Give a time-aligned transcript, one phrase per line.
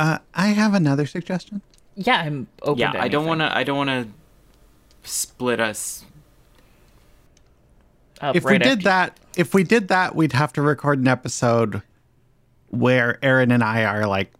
[0.00, 1.60] Uh, I have another suggestion.
[1.94, 2.78] Yeah, I'm open.
[2.80, 3.54] yeah, to I don't want to.
[3.54, 4.08] I don't want to
[5.02, 6.06] split us.
[8.22, 11.06] Up if we did after- that, if we did that, we'd have to record an
[11.08, 11.82] episode
[12.68, 14.32] where Aaron and I are like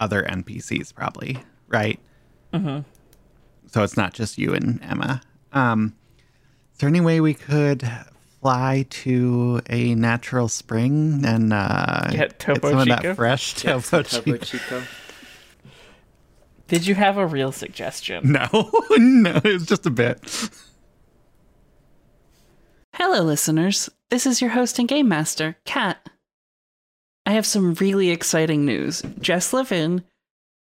[0.00, 1.36] other NPCs, probably,
[1.68, 2.00] right?
[2.54, 2.88] Mm-hmm.
[3.66, 5.20] So it's not just you and Emma.
[5.52, 5.94] Um,
[6.72, 7.82] is there any way we could
[8.40, 13.02] fly to a natural spring and uh, Get Topo some of Chico?
[13.02, 14.44] that fresh Topo Topo Chico?
[14.44, 14.82] Chico.
[16.68, 18.32] Did you have a real suggestion?
[18.32, 18.48] No,
[18.90, 20.20] no, it's just a bit.
[22.94, 23.88] Hello, listeners.
[24.10, 26.08] This is your host and game master, Kat.
[27.24, 29.02] I have some really exciting news.
[29.20, 30.02] Jess Levin,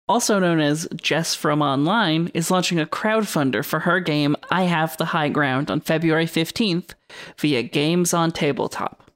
[0.09, 4.97] also known as Jess from Online, is launching a crowdfunder for her game I Have
[4.97, 6.95] the High Ground on February 15th
[7.39, 9.11] via Games on Tabletop.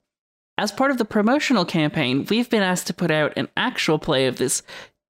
[0.59, 4.27] As part of the promotional campaign, we've been asked to put out an actual play
[4.27, 4.63] of this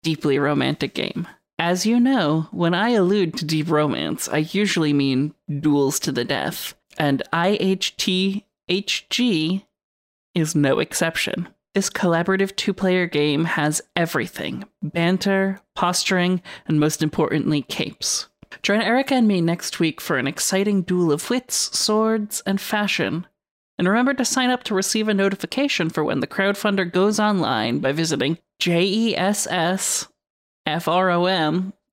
[0.02, 1.26] deeply romantic game.
[1.58, 6.24] As you know, when I allude to deep romance, I usually mean duels to the
[6.24, 8.44] death, and IHTHG
[10.34, 11.48] is no exception.
[11.74, 18.28] This collaborative two player game has everything banter, posturing, and most importantly, capes.
[18.62, 23.26] Join Erica and me next week for an exciting duel of wits, swords, and fashion.
[23.78, 27.78] And remember to sign up to receive a notification for when the crowdfunder goes online
[27.78, 29.32] by visiting jessfrom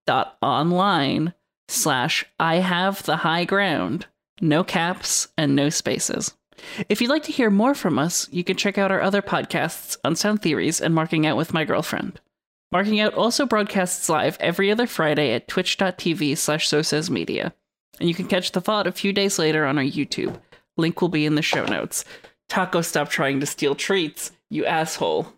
[0.05, 1.33] dot online
[1.69, 4.07] slash I have the high ground.
[4.41, 6.33] No caps and no spaces.
[6.87, 9.97] If you'd like to hear more from us, you can check out our other podcasts,
[10.03, 12.19] Unsound Theories and Marking Out with My Girlfriend.
[12.71, 17.53] Marking Out also broadcasts live every other Friday at twitch.tv slash so says media.
[17.99, 20.39] And you can catch the thought a few days later on our YouTube.
[20.77, 22.05] Link will be in the show notes.
[22.47, 25.33] Taco, stop trying to steal treats, you asshole.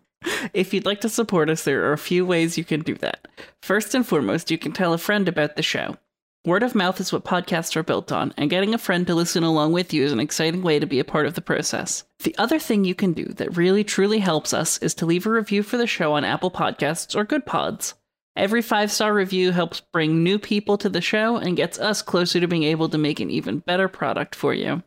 [0.52, 3.26] If you'd like to support us, there are a few ways you can do that.
[3.60, 5.96] First and foremost, you can tell a friend about the show.
[6.44, 9.44] Word of mouth is what podcasts are built on, and getting a friend to listen
[9.44, 12.02] along with you is an exciting way to be a part of the process.
[12.24, 15.30] The other thing you can do that really truly helps us is to leave a
[15.30, 17.94] review for the show on Apple Podcasts or Good Pods.
[18.34, 22.40] Every five star review helps bring new people to the show and gets us closer
[22.40, 24.82] to being able to make an even better product for you.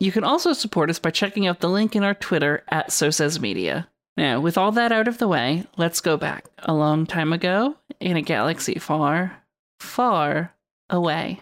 [0.00, 3.10] You can also support us by checking out the link in our Twitter at So
[3.40, 3.88] Media.
[4.16, 7.76] Now, with all that out of the way, let's go back a long time ago
[8.00, 9.44] in a galaxy far,
[9.78, 10.55] far
[10.90, 11.40] away.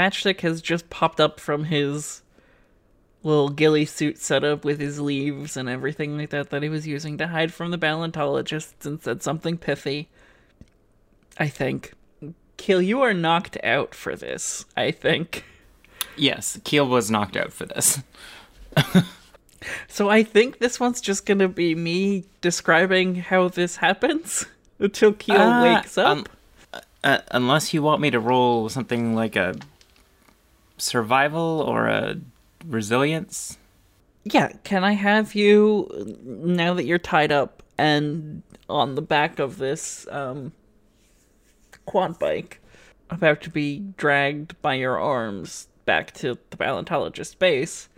[0.00, 2.22] Matchstick has just popped up from his
[3.22, 7.18] little ghillie suit setup with his leaves and everything like that that he was using
[7.18, 10.08] to hide from the paleontologists and said something pithy.
[11.38, 11.92] I think.
[12.56, 15.44] Keel, you are knocked out for this, I think.
[16.16, 18.00] Yes, Keel was knocked out for this.
[19.88, 24.46] So I think this one's just gonna be me describing how this happens
[24.78, 26.06] until Keel Uh, wakes up.
[26.18, 26.26] um,
[27.04, 29.54] uh, unless you want me to roll something like a
[30.80, 32.16] survival or a
[32.66, 33.58] resilience.
[34.24, 39.58] Yeah, can I have you now that you're tied up and on the back of
[39.58, 40.52] this um
[41.86, 42.60] quad bike?
[43.10, 47.88] about to be dragged by your arms back to the paleontologist base.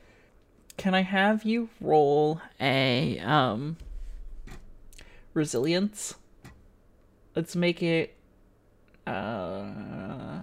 [0.77, 3.77] Can I have you roll a um
[5.35, 6.15] resilience?
[7.37, 8.17] Let's make it
[9.07, 10.43] uh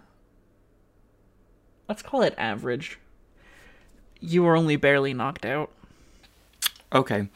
[1.89, 2.97] let's call it average.
[4.21, 5.71] You were only barely knocked out.
[6.93, 7.27] Okay.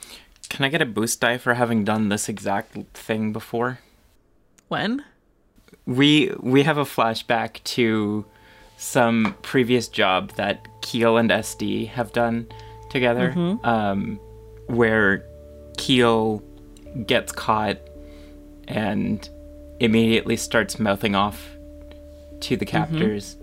[0.49, 3.79] Can I get a boost die for having done this exact thing before?
[4.67, 5.03] When?
[5.85, 8.25] We we have a flashback to
[8.77, 12.47] some previous job that Keel and SD have done
[12.89, 13.31] together,
[13.63, 14.19] um,
[14.67, 15.25] where
[15.77, 16.43] Keel
[17.07, 17.77] gets caught
[18.67, 19.27] and
[19.79, 21.49] immediately starts mouthing off
[22.41, 23.35] to the captors,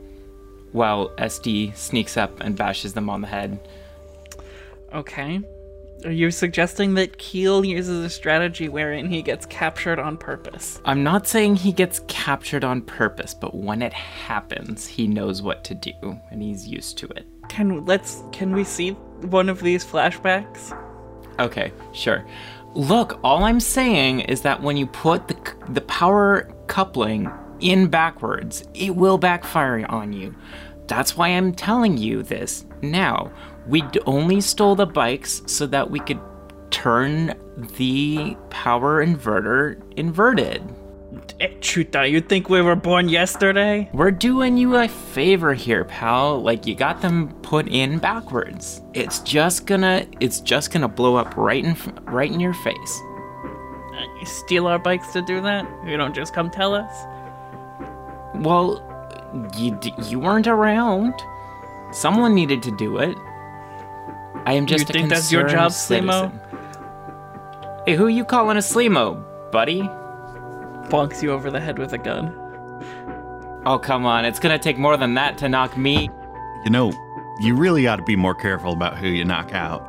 [0.72, 3.58] while SD sneaks up and bashes them on the head.
[4.92, 5.40] Okay.
[6.04, 10.80] Are you suggesting that Keel uses a strategy wherein he gets captured on purpose?
[10.86, 15.62] I'm not saying he gets captured on purpose, but when it happens, he knows what
[15.64, 15.92] to do
[16.30, 17.26] and he's used to it.
[17.50, 18.92] Can let's can we see
[19.22, 20.74] one of these flashbacks?
[21.38, 22.24] Okay, sure.
[22.74, 25.36] Look, all I'm saying is that when you put the
[25.68, 30.34] the power coupling in backwards, it will backfire on you.
[30.86, 33.30] That's why I'm telling you this now.
[33.66, 36.18] We only stole the bikes so that we could
[36.70, 37.34] turn
[37.76, 40.62] the power inverter inverted.
[41.60, 43.90] Chuta, you think we were born yesterday?
[43.92, 46.40] We're doing you a favor here, pal.
[46.40, 48.80] Like you got them put in backwards.
[48.94, 53.00] It's just gonna it's just gonna blow up right in right in your face.
[53.44, 55.66] Uh, You steal our bikes to do that?
[55.84, 56.92] You don't just come tell us?
[58.34, 58.82] Well,
[59.56, 61.14] you d- you weren't around.
[61.92, 63.16] Someone needed to do it.
[64.46, 66.32] I am just You a think that's your job, Slimo?
[67.86, 69.82] Hey, who you calling a Slimo, buddy?
[70.88, 72.34] Bonks you over the head with a gun.
[73.66, 74.24] Oh, come on.
[74.24, 76.08] It's gonna take more than that to knock me.
[76.64, 76.92] You know,
[77.40, 79.86] you really ought to be more careful about who you knock out.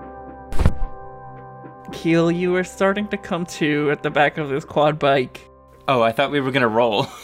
[1.91, 5.49] Keel, you were starting to come to at the back of this quad bike.
[5.88, 7.07] Oh, I thought we were gonna roll.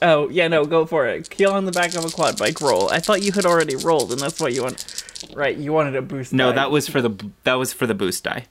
[0.00, 1.28] Oh, yeah, no, go for it.
[1.28, 2.88] Keel on the back of a quad bike roll.
[2.90, 5.04] I thought you had already rolled, and that's what you want.
[5.34, 6.32] Right, you wanted a boost.
[6.32, 6.56] No, die.
[6.56, 8.46] that was for the that was for the boost die.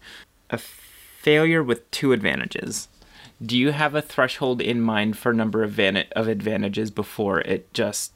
[0.49, 2.89] A failure with two advantages.
[3.43, 7.73] Do you have a threshold in mind for number of van- of advantages before it
[7.73, 8.11] just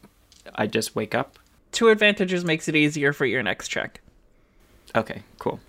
[0.55, 1.39] I just wake up?
[1.71, 4.01] Two advantages makes it easier for your next check.
[4.95, 5.59] Okay, cool.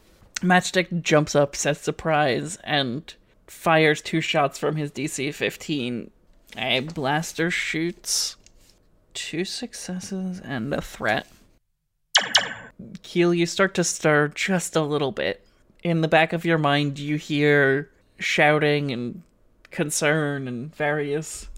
[0.41, 3.15] Matchstick jumps up, says surprise, and
[3.47, 6.11] fires two shots from his DC 15.
[6.57, 8.37] A blaster shoots
[9.15, 11.27] two successes and a threat.
[13.03, 15.47] Keel, you start to stir just a little bit.
[15.83, 19.23] In the back of your mind, you hear shouting and
[19.71, 21.49] concern and various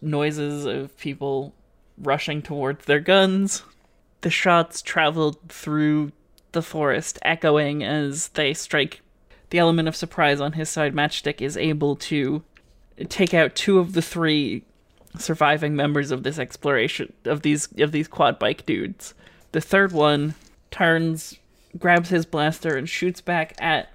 [0.00, 1.52] noises of people
[1.98, 3.62] rushing towards their guns.
[4.20, 6.12] The shots traveled through
[6.52, 9.00] the forest, echoing as they strike.
[9.50, 12.42] The element of surprise on his side, Matchstick is able to
[13.10, 14.64] take out two of the three
[15.18, 19.14] surviving members of this exploration of these of these quad bike dudes.
[19.52, 20.34] The third one
[20.70, 21.38] turns,
[21.78, 23.92] grabs his blaster, and shoots back at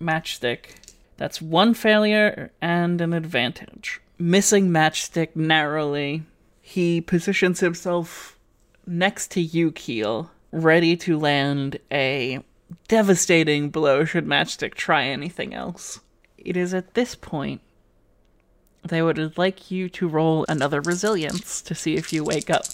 [0.00, 0.74] Matchstick.
[1.16, 4.00] That's one failure and an advantage.
[4.18, 6.24] Missing Matchstick narrowly,
[6.60, 8.38] he positions himself
[8.86, 12.40] next to you, Keel, ready to land a
[12.88, 16.00] devastating blow should Matchstick try anything else.
[16.38, 17.60] It is at this point
[18.86, 22.64] they would like you to roll another resilience to see if you wake up.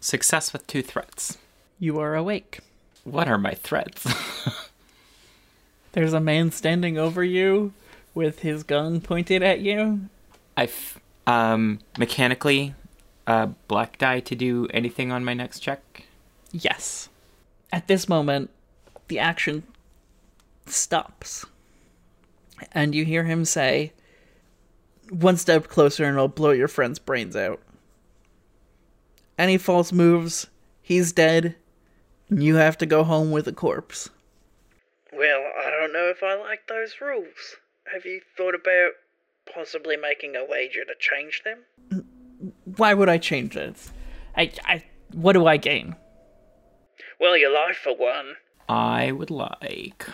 [0.00, 1.38] Success with two threats.
[1.78, 2.60] You are awake.
[3.04, 4.06] What are my threats?
[5.92, 7.72] There's a man standing over you
[8.14, 10.08] with his gun pointed at you.
[10.56, 12.74] I f- um mechanically
[13.26, 16.04] uh black die to do anything on my next check.
[16.52, 17.08] Yes.
[17.72, 18.50] At this moment,
[19.08, 19.64] the action
[20.66, 21.46] stops.
[22.72, 23.92] And you hear him say,
[25.10, 27.60] One step closer and I'll blow your friend's brains out.
[29.38, 30.46] Any false moves,
[30.80, 31.56] he's dead,
[32.28, 34.10] and you have to go home with a corpse.
[35.12, 37.56] Well, I don't know if I like those rules.
[37.92, 38.92] Have you thought about
[39.52, 42.04] possibly making a wager to change them?
[42.76, 43.92] Why would I change this?
[44.36, 45.96] I, I, what do I gain?
[47.20, 48.34] Well, your life for one.
[48.68, 50.06] I would like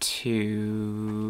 [0.00, 1.27] to.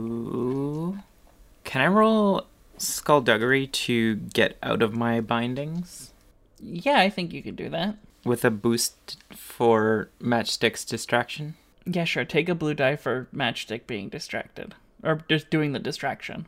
[1.68, 2.46] Can I roll
[2.78, 6.14] skullduggery to get out of my bindings
[6.58, 7.96] Yeah, I think you could do that.
[8.24, 11.56] with a boost for Matchstick's distraction?
[11.84, 12.24] Yeah, sure.
[12.24, 14.76] Take a blue die for Matchstick being distracted.
[15.02, 16.46] Or just doing the distraction.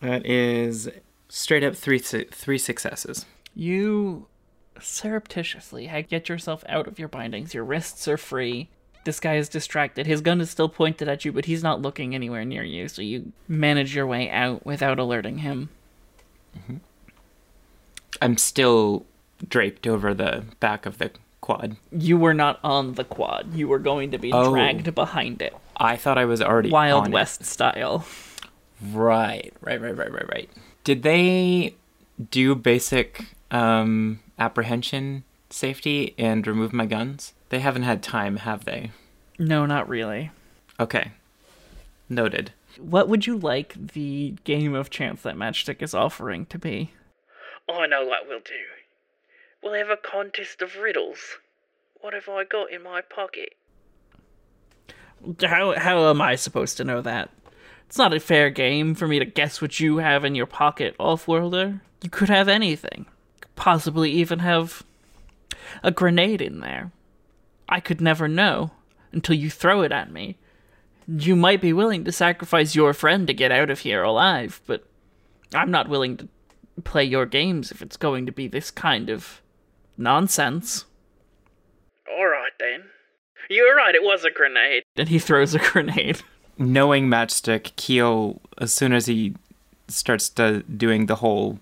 [0.00, 0.88] That is
[1.28, 3.26] straight up three three successes.
[3.52, 4.28] You
[4.80, 7.52] surreptitiously get yourself out of your bindings.
[7.52, 8.68] Your wrists are free.
[9.04, 10.06] This guy is distracted.
[10.06, 13.02] His gun is still pointed at you, but he's not looking anywhere near you, so
[13.02, 15.68] you manage your way out without alerting him.
[18.22, 19.04] I'm still
[19.46, 21.76] draped over the back of the quad.
[21.92, 23.52] You were not on the quad.
[23.54, 24.50] You were going to be Oh.
[24.52, 25.54] dragged behind it.
[25.76, 27.14] I thought I was already Wild on it.
[27.14, 28.06] West style.
[28.92, 30.50] Right, right, right, right, right, right.
[30.84, 31.74] Did they
[32.30, 37.34] do basic um, apprehension safety and remove my guns?
[37.54, 38.90] They haven't had time, have they?
[39.38, 40.32] No, not really.
[40.80, 41.12] Okay.
[42.08, 42.50] Noted.
[42.78, 46.90] What would you like the game of chance that Matchstick is offering to be?
[47.72, 48.64] I know what we'll do.
[49.62, 51.36] We'll have a contest of riddles.
[52.00, 53.54] What have I got in my pocket?
[55.40, 57.30] How how am I supposed to know that?
[57.86, 60.98] It's not a fair game for me to guess what you have in your pocket,
[60.98, 61.80] Offworlder.
[62.02, 63.06] You could have anything.
[63.40, 64.82] Could possibly even have
[65.84, 66.90] a grenade in there.
[67.68, 68.70] I could never know
[69.12, 70.36] until you throw it at me.
[71.06, 74.86] You might be willing to sacrifice your friend to get out of here alive, but
[75.54, 76.28] I'm not willing to
[76.82, 79.40] play your games if it's going to be this kind of
[79.96, 80.84] nonsense.
[82.10, 82.84] Alright then.
[83.50, 84.84] You're right, it was a grenade.
[84.96, 86.22] And he throws a grenade.
[86.56, 89.34] Knowing Matchstick, Keel, as soon as he
[89.88, 91.58] starts to doing the whole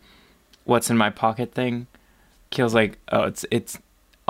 [0.65, 1.87] "what's in my pocket" thing,
[2.51, 3.79] Keel's like, "Oh, it's it's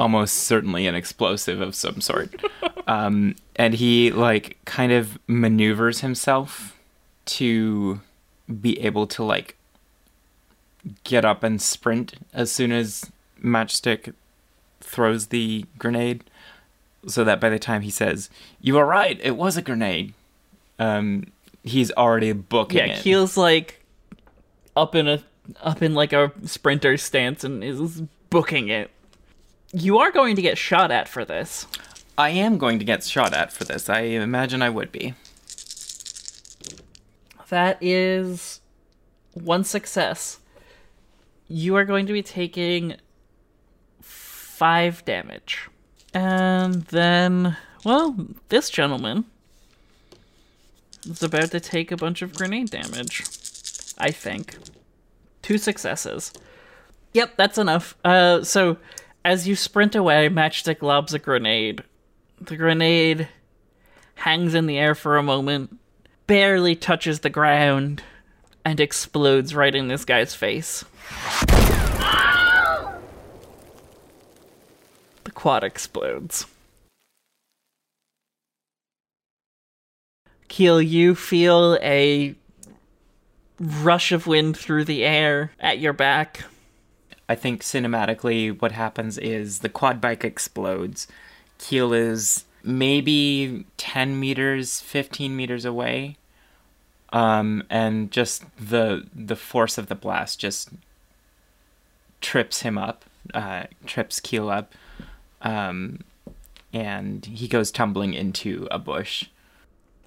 [0.03, 2.35] almost certainly an explosive of some sort,"
[2.89, 6.77] um, and he like kind of maneuvers himself
[7.25, 8.01] to
[8.61, 9.57] be able to like
[11.05, 13.11] get up and sprint as soon as
[13.43, 14.13] Matchstick
[14.81, 16.25] throws the grenade,
[17.07, 18.29] so that by the time he says,
[18.61, 20.15] "You are right, it was a grenade,"
[20.81, 21.27] um,
[21.63, 23.03] he's already booking Yeah, it.
[23.03, 23.85] Keel's like
[24.77, 25.23] up in a
[25.63, 28.91] up in like a sprinter stance and is booking it.
[29.73, 31.67] You are going to get shot at for this.
[32.19, 33.89] I am going to get shot at for this.
[33.89, 35.15] I imagine I would be.
[37.49, 38.61] That is
[39.33, 40.39] one success.
[41.49, 42.97] You are going to be taking
[44.01, 45.69] five damage.
[46.15, 48.15] And then, well,
[48.49, 49.25] this gentleman
[51.09, 53.25] is about to take a bunch of grenade damage.
[53.99, 54.57] I think.
[55.41, 56.33] Two successes.
[57.15, 57.97] Yep, that's enough.
[58.05, 58.77] Uh, so,
[59.25, 61.83] as you sprint away, Matchstick lobs a grenade.
[62.41, 63.29] The grenade
[64.17, 65.79] hangs in the air for a moment,
[66.27, 68.03] barely touches the ground,
[68.65, 70.85] and explodes right in this guy's face.
[75.25, 76.47] The quad explodes.
[80.49, 82.35] Keel, you feel a
[83.59, 86.45] rush of wind through the air at your back.
[87.33, 91.09] I think cinematically, what happens is the quad bike explodes.
[91.57, 96.19] Keel is maybe 10 meters, 15 meters away.
[97.11, 100.69] Um, and just the the force of the blast just
[102.21, 104.75] trips him up, uh, trips Keel up,
[105.41, 106.05] um,
[106.71, 109.25] and he goes tumbling into a bush.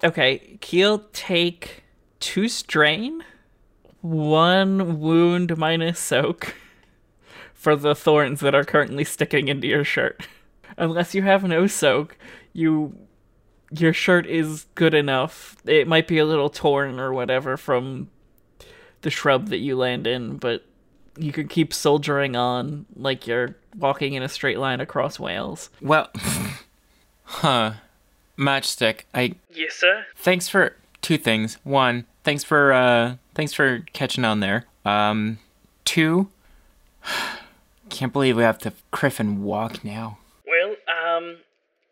[0.04, 1.82] Okay, Keel, take
[2.20, 3.24] two strain,
[4.00, 6.54] one wound minus soak
[7.66, 10.24] for the thorns that are currently sticking into your shirt.
[10.76, 12.16] Unless you have no soak,
[12.52, 12.96] you
[13.72, 15.56] your shirt is good enough.
[15.66, 18.08] It might be a little torn or whatever from
[19.00, 20.64] the shrub that you land in, but
[21.18, 25.68] you can keep soldiering on like you're walking in a straight line across Wales.
[25.82, 26.08] Well,
[27.24, 27.72] huh.
[28.38, 30.06] Matchstick, I Yes, sir?
[30.14, 31.58] thanks for two things.
[31.64, 34.66] One, thanks for uh thanks for catching on there.
[34.84, 35.40] Um
[35.84, 36.28] two
[37.90, 40.18] can't believe we have to kriff and walk now.
[40.46, 41.38] Well, um,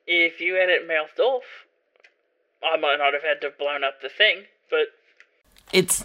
[0.06, 1.42] if you had it mouthed off,
[2.62, 4.88] I might not have had to have blown up the thing, but
[5.72, 6.04] It's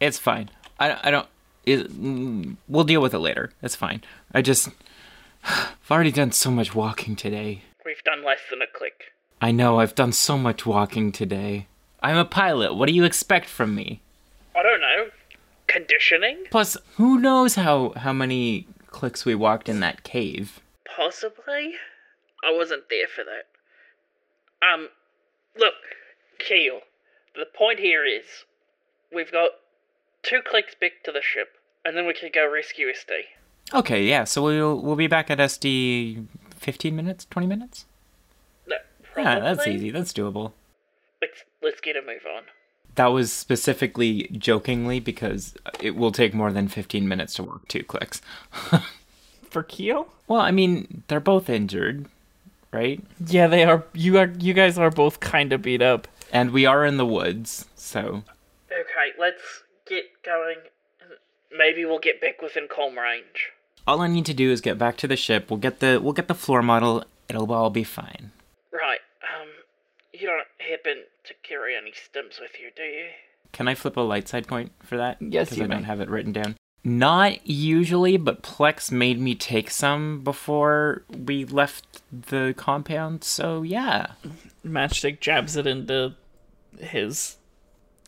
[0.00, 0.50] it's fine.
[0.78, 1.28] I I don't
[1.64, 3.50] it, mm, we'll deal with it later.
[3.62, 4.02] It's fine.
[4.32, 4.68] I just
[5.44, 7.62] I've already done so much walking today.
[7.84, 9.12] we've done less than a click.
[9.40, 11.66] I know I've done so much walking today.
[12.02, 12.74] I'm a pilot.
[12.74, 14.00] What do you expect from me?
[14.54, 15.08] I don't know.
[15.66, 16.44] Conditioning?
[16.50, 18.66] Plus, who knows how how many
[18.96, 20.60] clicks we walked in that cave?
[20.96, 21.74] Possibly?
[22.42, 23.46] I wasn't there for that.
[24.66, 24.88] Um,
[25.54, 25.74] look,
[26.38, 26.80] Keel,
[27.34, 28.24] the point here is
[29.14, 29.50] we've got
[30.22, 31.48] two clicks back to the ship,
[31.84, 33.24] and then we can go rescue SD.
[33.74, 34.24] Okay, yeah.
[34.24, 36.26] So we'll we'll be back at SD.
[36.54, 37.84] Fifteen minutes, twenty minutes.
[38.66, 38.76] No,
[39.12, 39.30] probably.
[39.30, 39.90] Yeah, that's easy.
[39.90, 40.52] That's doable.
[41.20, 42.44] Let's let's get a move on.
[42.96, 47.82] That was specifically jokingly because it will take more than 15 minutes to walk two
[47.84, 48.20] clicks.
[49.50, 50.08] For Keel?
[50.28, 52.06] Well, I mean, they're both injured,
[52.72, 53.02] right?
[53.24, 53.84] Yeah, they are.
[53.94, 54.32] You are.
[54.38, 56.08] You guys are both kind of beat up.
[56.32, 58.24] And we are in the woods, so
[58.72, 60.56] Okay, let's get going.
[61.56, 63.50] Maybe we'll get back within comm range.
[63.86, 65.48] all I need to do is get back to the ship.
[65.50, 67.04] We'll get the we'll get the floor model.
[67.28, 68.32] It'll all be fine.
[68.72, 68.98] Right,
[70.20, 73.06] you don't happen to carry any stims with you, do you?
[73.52, 75.16] Can I flip a light side point for that?
[75.20, 76.56] Yes, because you I don't have it written down.
[76.84, 83.24] Not usually, but Plex made me take some before we left the compound.
[83.24, 84.12] So yeah,
[84.64, 86.14] Matchstick jabs it into
[86.78, 87.36] his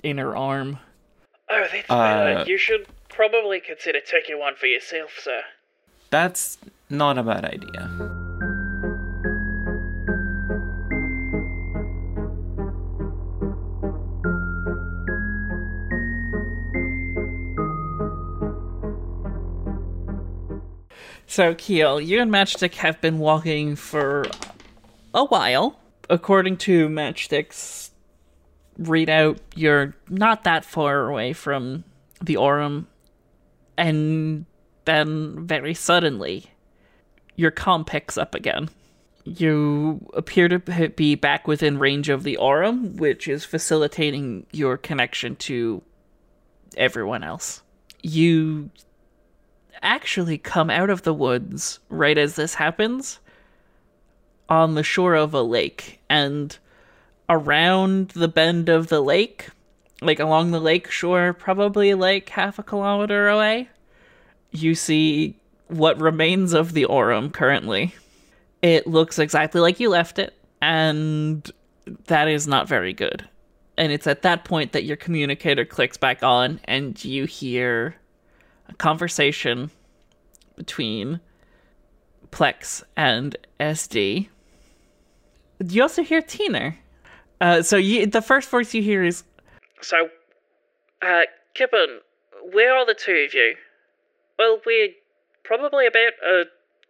[0.03, 0.79] inner arm.
[1.51, 2.49] Oh, that's Uh, bad.
[2.49, 5.41] You should probably consider taking one for yourself, sir.
[6.11, 6.59] that's
[6.91, 8.28] not a bad idea.
[21.31, 24.25] So, Keel, you and Matchstick have been walking for
[25.13, 25.79] a while.
[26.09, 27.91] According to Matchstick's
[28.81, 31.85] readout, you're not that far away from
[32.23, 32.89] the Aurum.
[33.77, 34.47] And
[34.87, 36.47] then, very suddenly,
[37.37, 38.71] your comm picks up again.
[39.25, 40.59] You appear to
[40.89, 45.83] be back within range of the Aurum, which is facilitating your connection to
[46.75, 47.63] everyone else.
[48.03, 48.71] You
[49.83, 53.19] actually come out of the woods right as this happens
[54.49, 56.01] on the shore of a lake.
[56.09, 56.57] And
[57.29, 59.49] around the bend of the lake
[60.01, 63.69] like along the lake shore probably like half a kilometer away
[64.51, 65.37] you see
[65.69, 67.95] what remains of the Aurum currently.
[68.63, 71.49] It looks exactly like you left it and
[72.07, 73.29] that is not very good.
[73.77, 77.97] And it's at that point that your communicator clicks back on and you hear
[78.69, 79.71] a conversation
[80.57, 81.21] between
[82.31, 84.29] Plex and SD.
[85.67, 86.75] You also hear Tina.
[87.41, 89.25] Uh, so you, the first voice you hear is
[89.81, 90.09] So,
[91.03, 91.23] uh,
[91.55, 92.01] Kippen,
[92.53, 93.55] where are the two of you?
[94.39, 94.91] Well, we're
[95.45, 96.45] probably about, uh,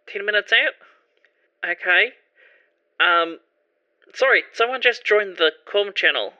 [0.07, 1.71] 10 minutes out.
[1.71, 2.11] Okay.
[2.99, 3.39] Um,
[4.13, 6.33] sorry, someone just joined the com channel.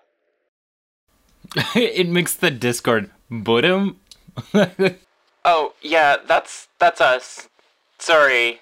[1.76, 4.00] it makes the Discord bottom.
[5.46, 7.50] Oh, yeah, that's that's us.
[7.98, 8.62] Sorry.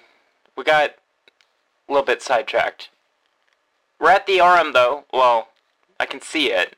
[0.56, 0.90] We got
[1.88, 2.90] a little bit sidetracked.
[4.00, 5.04] We're at the Aurum though.
[5.12, 5.48] Well,
[5.98, 6.76] I can see it.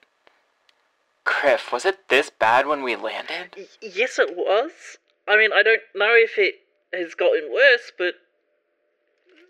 [1.27, 3.55] Kriff, was it this bad when we landed?
[3.57, 4.99] Y- yes, it was.
[5.29, 6.57] I mean, I don't know if it
[6.93, 8.15] has gotten worse, but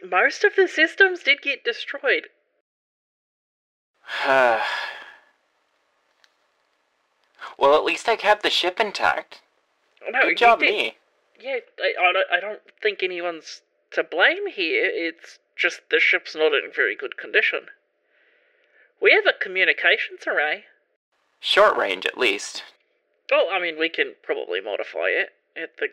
[0.04, 2.28] most of the systems did get destroyed.
[4.26, 4.60] well,
[7.60, 9.40] at least I kept the ship intact.
[10.08, 10.96] No, you Good job, did- me.
[11.40, 14.84] Yeah, I, I, don't, I don't think anyone's to blame here.
[14.84, 17.60] It's just the ship's not in very good condition.
[19.00, 20.64] We have a communications array.
[21.40, 22.62] Short range, at least.
[23.32, 25.88] Oh, I mean, we can probably modify it at the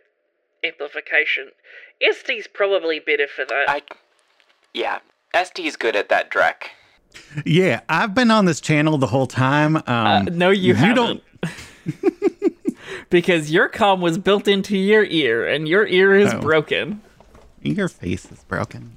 [0.68, 1.52] amplification.
[2.02, 3.66] SD's probably better for that.
[3.70, 3.82] I.
[4.74, 5.00] Yeah,
[5.34, 6.72] SD's good at that, Drek.
[7.46, 9.78] Yeah, I've been on this channel the whole time.
[9.78, 11.24] Um, uh, no, you, haven't.
[13.10, 16.42] because your comm was built into your ear, and your ear is Oh.
[16.42, 17.02] broken.
[17.62, 18.96] Your face is broken.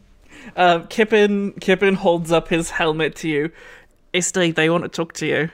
[0.57, 3.51] Uh, Kippen Kippen holds up his helmet to you.
[4.15, 5.51] SD, they want to talk to you.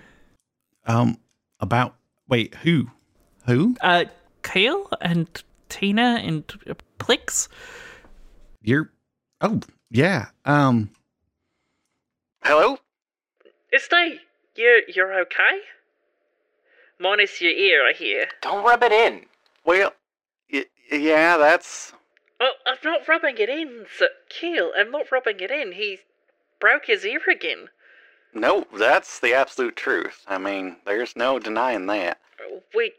[0.87, 1.19] Um,
[1.61, 1.95] about
[2.29, 2.87] wait, who,
[3.47, 3.77] who?
[3.81, 4.05] Uh,
[4.42, 5.29] Keel and
[5.69, 7.49] Tina and uh, Plex.
[8.62, 8.90] You're.
[9.40, 10.27] Oh, yeah.
[10.45, 10.90] Um,
[12.42, 12.79] Hello?
[13.75, 14.19] SD,
[14.57, 15.59] you're, you're okay?
[16.99, 18.29] Minus your ear, I hear.
[18.43, 19.27] Don't rub it in.
[19.65, 19.93] Well,
[20.53, 21.93] y- yeah, that's.
[22.41, 24.09] Oh, I'm not rubbing it in, sir.
[24.29, 25.73] Keel, I'm not rubbing it in.
[25.73, 25.99] He
[26.61, 27.69] broke his ear again.
[28.35, 30.23] No, that's the absolute truth.
[30.27, 32.19] I mean, there's no denying that.
[32.75, 32.93] We.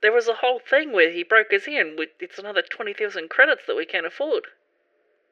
[0.00, 3.28] There was a whole thing where he broke his ear, and we, it's another 20,000
[3.28, 4.44] credits that we can't afford.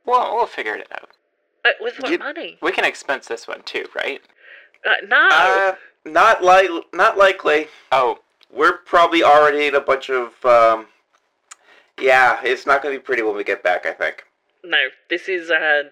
[0.05, 1.11] Well, we'll figure it out.
[1.65, 2.59] Uh, with what You- money?
[2.61, 4.21] We can expense this one too, right?
[4.85, 5.29] Uh, no!
[5.31, 5.75] Uh,
[6.07, 7.69] not like, not likely.
[7.93, 8.19] Oh,
[8.51, 10.43] We're probably already in a bunch of.
[10.45, 10.87] Um,
[12.01, 13.87] yeah, it's not going to be pretty when we get back.
[13.87, 14.25] I think.
[14.65, 15.85] no, this is a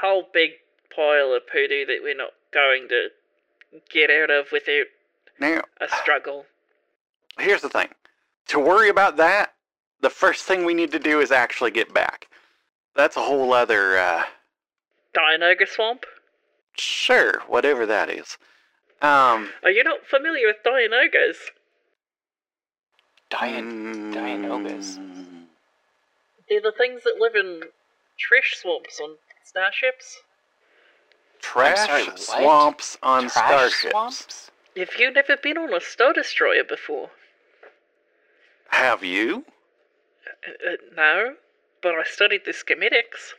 [0.00, 0.50] whole big
[0.94, 3.08] pile of poodoo that we're not going to
[3.92, 4.86] get out of without
[5.38, 6.44] Now, a struggle.
[7.38, 7.88] here's the thing.
[8.48, 9.54] To worry about that,
[10.00, 12.26] the first thing we need to do is actually get back.
[12.96, 14.24] That's a whole other, uh,
[15.14, 16.04] Dianoga Swamp?
[16.76, 18.36] sure, whatever that is.
[19.02, 21.36] Um, Are you not familiar with Dianogas?
[23.30, 24.98] Dian- Dianogas.
[24.98, 25.44] mm,
[26.48, 27.62] They're the things that live in
[28.18, 30.18] trash swamps on starships.
[31.40, 32.18] Trash sorry, what?
[32.18, 33.90] swamps on Trash starships.
[33.92, 34.50] swamps?
[34.76, 37.10] Have you never been on a Star Destroyer before?
[38.68, 39.44] Have you?
[40.46, 41.34] Uh, uh, no,
[41.82, 43.32] but I studied the schematics.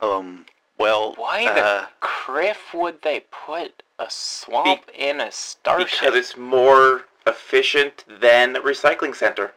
[0.00, 0.46] Um,
[0.80, 6.00] well, Why uh, the kriff would they put a swamp in a starship?
[6.00, 9.52] Because it's more efficient than a recycling center.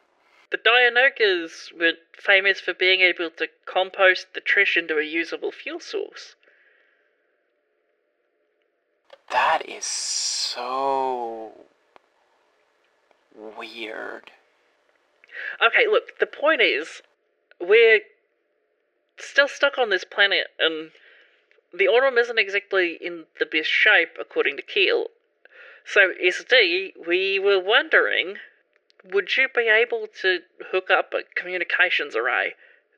[0.50, 5.80] The Dianogas were famous for being able to compost the trash into a usable fuel
[5.80, 6.36] source.
[9.30, 11.52] That is so
[13.34, 14.30] weird.
[15.60, 17.02] Okay, look, the point is,
[17.60, 18.00] we're
[19.18, 20.90] still stuck on this planet, and
[21.76, 25.08] the Aurum isn't exactly in the best shape, according to Keel.
[25.84, 28.36] So, SD, we were wondering
[29.12, 30.38] would you be able to
[30.70, 32.54] hook up a communications array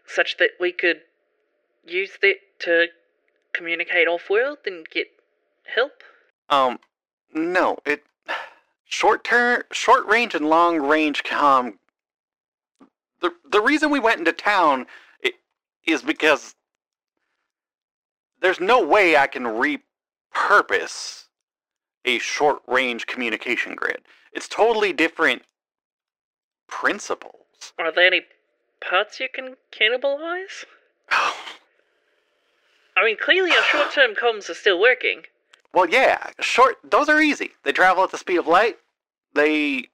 [0.06, 1.00] such that we could
[1.84, 2.86] use that to
[3.52, 5.08] communicate off world and get
[5.74, 6.02] help?
[6.48, 6.78] um,
[7.34, 8.04] no, it
[8.84, 11.78] short term, short range and long range com.
[13.20, 14.86] The the reason we went into town
[15.86, 16.54] is because
[18.46, 21.24] there's no way I can repurpose
[22.04, 24.02] a short range communication grid.
[24.32, 25.42] It's totally different
[26.68, 27.72] principles.
[27.76, 28.22] Are there any
[28.80, 30.64] parts you can cannibalize?
[31.10, 35.22] I mean, clearly our short term comms are still working.
[35.74, 36.76] Well, yeah, short.
[36.88, 37.50] Those are easy.
[37.64, 38.76] They travel at the speed of light.
[39.34, 39.88] They,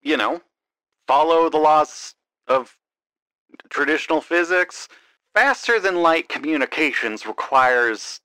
[0.00, 0.40] you know,
[1.06, 2.14] follow the laws
[2.48, 2.78] of
[3.68, 4.88] traditional physics.
[5.34, 8.20] Faster than light communications requires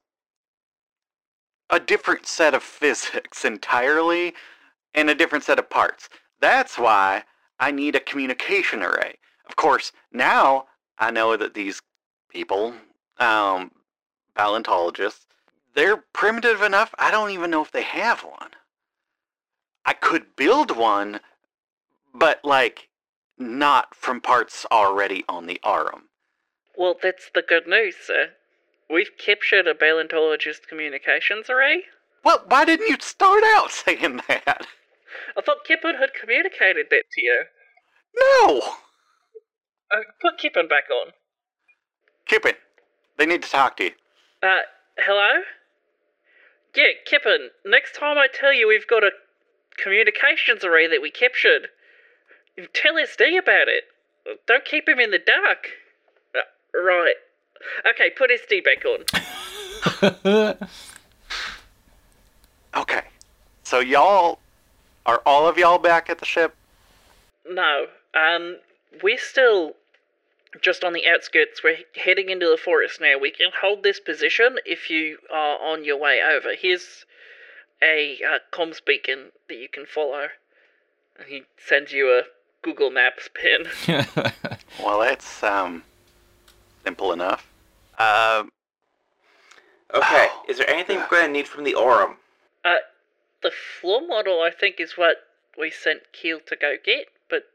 [1.71, 4.35] a different set of physics entirely
[4.93, 6.07] and a different set of parts.
[6.39, 7.23] That's why
[7.59, 9.17] I need a communication array.
[9.47, 10.67] Of course, now
[10.99, 11.81] I know that these
[12.29, 12.75] people,
[13.17, 13.71] um,
[14.35, 15.25] paleontologists,
[15.73, 16.93] they're primitive enough.
[16.99, 18.51] I don't even know if they have one.
[19.83, 21.21] I could build one,
[22.13, 22.89] but like
[23.37, 26.09] not from parts already on the Aurum.
[26.79, 28.29] Well, that's the good news, sir.
[28.89, 31.83] We've captured a paleontologist communications array.
[32.23, 34.65] Well, why didn't you start out saying that?
[35.35, 37.43] I thought Kippen had communicated that to you.
[38.15, 38.61] No!
[39.91, 41.11] Uh, put Kippen back on.
[42.25, 42.53] Kippen,
[43.17, 43.91] they need to talk to you.
[44.41, 44.61] Uh,
[44.99, 45.41] hello?
[46.73, 49.11] Yeah, Kippen, next time I tell you we've got a
[49.77, 51.67] communications array that we captured,
[52.73, 53.83] tell SD about it.
[54.47, 55.67] Don't keep him in the dark.
[56.73, 57.15] Right.
[57.89, 60.57] Okay, put SD back on.
[62.75, 63.01] Okay.
[63.63, 64.39] So y'all
[65.05, 66.55] are all of y'all back at the ship?
[67.49, 68.57] No, um,
[69.01, 69.73] we're still
[70.61, 71.63] just on the outskirts.
[71.63, 73.17] We're heading into the forest now.
[73.17, 76.49] We can hold this position if you are on your way over.
[76.59, 77.05] Here's
[77.81, 80.27] a uh, comms beacon that you can follow.
[81.17, 82.23] And he sends you a
[82.61, 83.65] Google Maps pin.
[84.81, 85.83] Well, that's um
[86.83, 87.47] simple enough.
[87.97, 88.43] Uh,
[89.91, 90.45] Okay, Oh.
[90.47, 92.17] is there anything we're going to need from the Aurum?
[92.63, 92.75] Uh,
[93.41, 97.49] the floor model, I think, is what we sent Keel to go get, but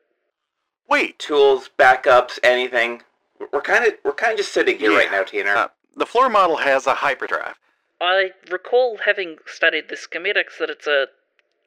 [0.88, 1.16] wait.
[1.20, 3.04] Tools, backups, anything?
[3.38, 5.50] We're- We're kind of we're kind of just sitting here right now, Tina.
[5.50, 7.56] Uh, the floor model has a hyperdrive.
[8.00, 11.06] I recall having studied the schematics that it's a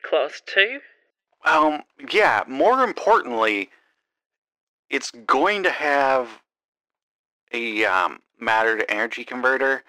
[0.03, 0.81] class 2.
[1.45, 3.69] Um, yeah, more importantly,
[4.89, 6.41] it's going to have
[7.51, 9.83] a um, matter to energy converter,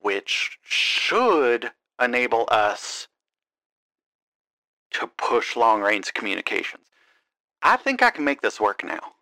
[0.00, 3.08] which should enable us
[4.90, 6.84] to push long range communications.
[7.62, 9.12] I think I can make this work now.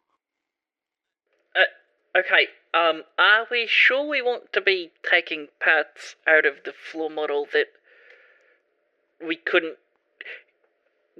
[2.17, 7.11] Okay, um, are we sure we want to be taking parts out of the floor
[7.11, 7.67] model that
[9.25, 9.79] we couldn't.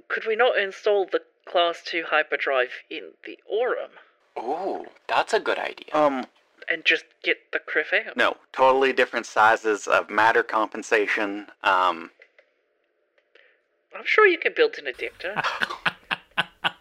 [0.07, 3.91] Could we not install the class 2 hyperdrive in the Aurum
[4.39, 5.87] Ooh, that's a good idea.
[5.93, 6.25] Um,
[6.71, 8.15] and just get the kriff out?
[8.15, 11.47] no, totally different sizes of matter compensation.
[11.63, 12.11] Um,
[13.95, 15.41] I'm sure you could build an adapter.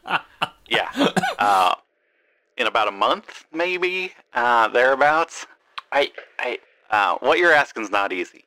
[0.69, 0.91] yeah.
[1.39, 1.75] Uh,
[2.57, 5.47] in about a month, maybe, uh, thereabouts.
[5.93, 6.59] I, I,
[6.91, 8.45] Uh, what you're asking is not easy.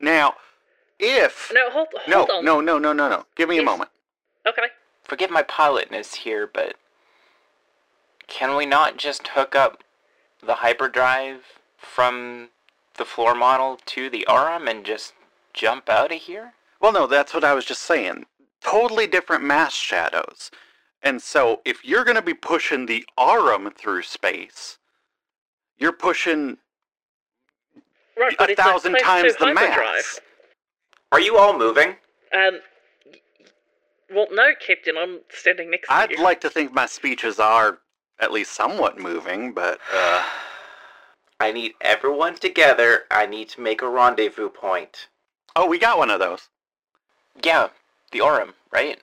[0.00, 0.34] Now,
[0.98, 2.44] if no, hold, no, on.
[2.44, 3.90] no, no, no, no, no, give me a moment.
[4.46, 4.66] Okay.
[5.02, 6.76] forgive my pilotness here, but
[8.26, 9.82] can we not just hook up
[10.44, 11.44] the hyperdrive
[11.78, 12.50] from
[12.96, 15.12] the floor model to the Aurum and just
[15.52, 16.52] jump out of here?
[16.80, 18.26] Well, no, that's what I was just saying.
[18.62, 20.50] Totally different mass shadows.
[21.02, 24.78] And so if you're going to be pushing the Aurum through space,
[25.78, 26.58] you're pushing
[28.16, 29.78] Right, a thousand times the hyperdrive.
[29.78, 30.20] mass.
[31.12, 31.96] Are you all moving?
[32.32, 32.60] Um.
[34.10, 34.96] Well, no, Captain.
[34.96, 36.00] I'm standing next to you.
[36.00, 37.78] I'd like to think my speeches are
[38.20, 40.22] at least somewhat moving, but uh,
[41.40, 43.04] I need everyone together.
[43.10, 45.08] I need to make a rendezvous point.
[45.56, 46.48] oh, we got one of those.
[47.42, 47.68] Yeah,
[48.12, 49.00] the Aurum, right?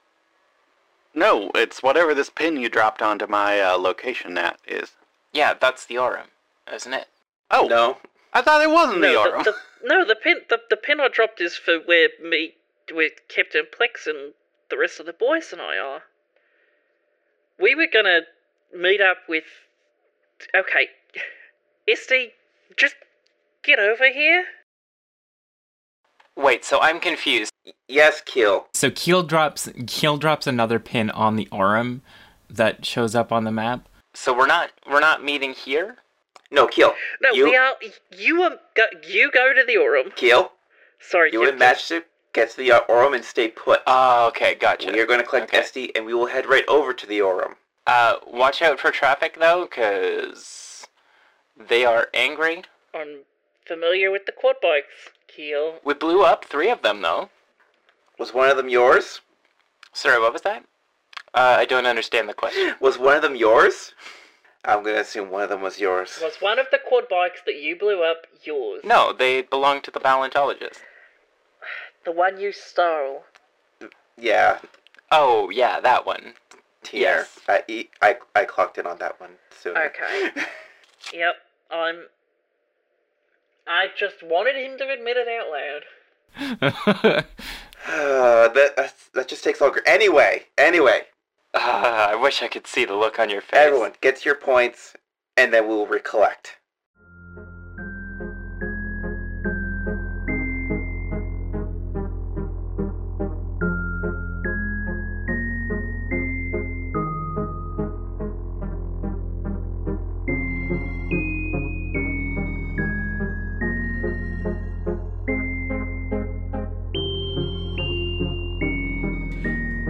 [1.14, 4.92] No, it's whatever this pin you dropped onto my uh, location net is.
[5.34, 6.28] Yeah, that's the Aurum,
[6.74, 7.08] isn't it?
[7.50, 7.98] Oh, No,
[8.34, 9.44] I thought it wasn't the no, Aurum.
[9.44, 12.54] the, the, no, the pin, the, the pin I dropped is for where me,
[12.94, 14.34] where Captain Plex and
[14.70, 16.04] the rest of the boys and I are.
[17.60, 18.22] We were gonna
[18.76, 19.44] meet up with.
[20.56, 20.88] Okay,
[21.90, 22.32] SD,
[22.78, 22.96] just
[23.64, 24.46] get over here.
[26.36, 27.52] Wait, so I'm confused.
[27.88, 28.68] yes, Keel.
[28.74, 32.02] So Keel drops Keel drops another pin on the Aurum
[32.50, 33.88] that shows up on the map.
[34.14, 35.98] So we're not we're not meeting here?
[36.50, 36.94] No, Keel.
[37.22, 37.74] No, you, we are.
[38.18, 38.58] You are.
[38.76, 40.12] Go, you go to the Aurum.
[40.16, 40.52] Keel.
[41.00, 41.98] Sorry, You and Captain.
[42.00, 42.04] Matchstick
[42.34, 43.82] get to the uh, Aurum and stay put.
[43.88, 44.92] Oh, okay, gotcha.
[44.92, 45.62] we are going to collect Okay.
[45.64, 47.56] SD and we will head right over to the Aurum.
[47.92, 50.88] Uh, watch out for traffic though, cause
[51.58, 52.64] they are angry.
[52.94, 53.24] I'm
[53.68, 55.76] familiar with the quad bikes, Keel.
[55.84, 57.30] We blew up three of them though.
[58.18, 59.20] Was one of them yours?
[59.92, 60.64] Sorry, what was that?
[61.34, 62.76] Uh, I don't understand the question.
[62.80, 63.94] Was one of them yours?
[64.64, 66.20] I'm going to assume one of them was yours.
[66.22, 68.82] Was one of the quad bikes that you blew up yours?
[68.84, 70.82] No, they belong to the paleontologist.
[72.06, 73.24] The one you stole.
[74.18, 74.60] Yeah,
[75.12, 76.34] Oh, yeah, that one.
[76.88, 77.26] Here.
[77.28, 77.40] Yes.
[77.48, 79.82] I, e- I, I clocked in on that one sooner.
[79.86, 80.32] Okay.
[81.14, 81.34] Yep,
[81.72, 82.04] I'm.
[83.68, 85.50] I just wanted him to admit it out
[86.62, 87.26] loud.
[87.88, 89.82] Uh, that, that's- that just takes longer.
[89.88, 91.02] Anyway, anyway,
[91.56, 93.50] Uh, I wish I could see the look on your face.
[93.60, 94.94] everyone, get to your points,
[95.36, 96.58] and then we'll recollect.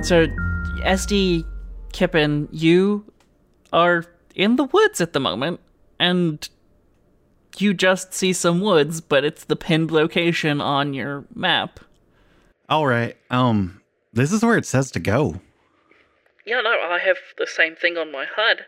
[0.04, 0.26] So,
[0.84, 1.46] SD
[1.94, 3.06] Kippen, you
[3.72, 4.04] are
[4.36, 5.60] in the woods at the moment,
[6.00, 6.50] and
[7.58, 11.80] you just see some woods, but it's the pinned location on your map.
[12.68, 13.16] All right.
[13.30, 13.80] Um,
[14.12, 15.40] this is where it says to go.
[16.46, 18.66] Yeah, no, I have the same thing on my HUD.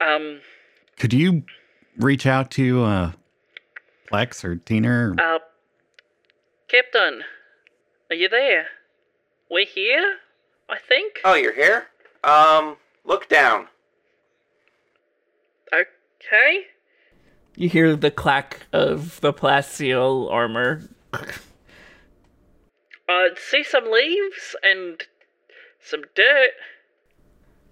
[0.00, 0.40] Um,
[0.98, 1.42] Could you
[1.98, 3.12] reach out to uh
[4.10, 4.90] Plex or Tina?
[4.90, 5.14] Or...
[5.20, 5.38] uh,
[6.68, 7.22] Captain,
[8.08, 8.68] are you there?
[9.50, 10.18] We're here,
[10.68, 11.20] I think.
[11.24, 11.88] Oh, you're here?
[12.22, 13.66] Um, look down.
[15.72, 16.66] Okay.
[17.56, 20.88] You hear the clack of the plasteel armor.
[23.08, 25.02] I see some leaves and
[25.82, 26.50] some dirt.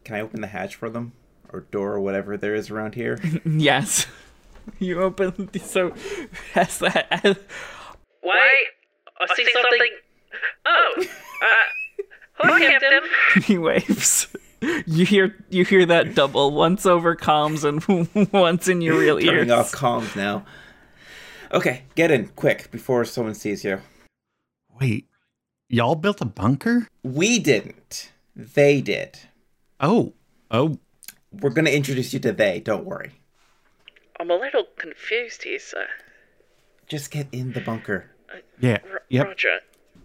[0.02, 1.12] Can I open the hatch for them?
[1.52, 3.20] Or door or whatever there is around here?
[3.44, 4.06] yes.
[4.78, 5.94] You open so
[6.54, 7.36] as that as,
[8.22, 8.66] Wait,
[9.18, 9.90] I, see, something.
[10.66, 11.46] Oh, uh,
[12.34, 13.00] hi, Captain.
[13.44, 14.28] he waves.
[14.86, 19.30] You hear you hear that double once over comms and once in your real ears.
[19.30, 20.44] Turning off comms now.
[21.52, 23.80] Okay, get in quick before someone sees you.
[24.80, 25.06] Wait,
[25.68, 26.88] y'all built a bunker?
[27.02, 28.10] We didn't.
[28.36, 29.18] They did.
[29.80, 30.12] Oh,
[30.50, 30.78] oh,
[31.32, 32.60] We're gonna introduce you to they.
[32.60, 33.12] Don't worry.
[34.20, 35.86] I'm a little confused here, sir.
[36.88, 38.10] Just get in the bunker.
[38.60, 39.26] yeah, R- yep.
[39.28, 39.60] Roger.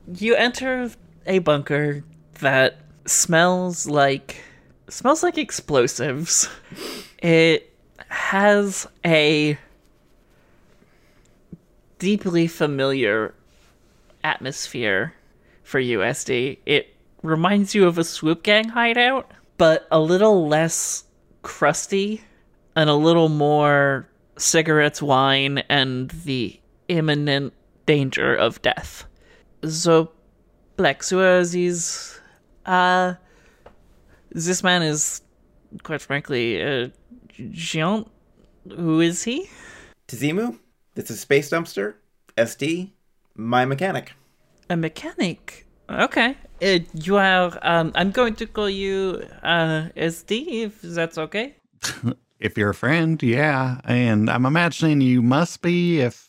[0.08, 0.92] You enter
[1.26, 2.04] a bunker
[2.40, 4.44] that smells like
[4.90, 6.50] smells like explosives.
[7.20, 7.72] It
[8.10, 9.58] has a
[12.00, 13.34] deeply familiar
[14.24, 15.14] atmosphere
[15.64, 16.58] for USD.
[16.66, 21.06] It reminds you of a swoop gang hideout, but a little less
[21.44, 22.22] crusty
[22.76, 27.54] and a little more cigarettes, wine, and the imminent
[27.86, 29.06] danger of death.
[29.68, 30.12] So,
[30.78, 32.20] Black is
[32.66, 33.14] uh,
[34.32, 35.22] this man is,
[35.84, 36.92] quite frankly, a
[37.52, 38.10] giant.
[38.68, 39.50] Who is he?
[40.08, 40.58] Tizimu,
[40.96, 41.96] this is Space Dumpster.
[42.38, 42.92] SD,
[43.36, 44.14] my mechanic.
[44.70, 45.66] A mechanic.
[45.90, 46.38] Okay.
[46.62, 47.58] Uh, you are.
[47.62, 51.56] Um, I'm going to call you uh, SD, if that's okay.
[52.40, 53.80] If you're a friend, yeah.
[53.86, 56.28] And I'm imagining you must be if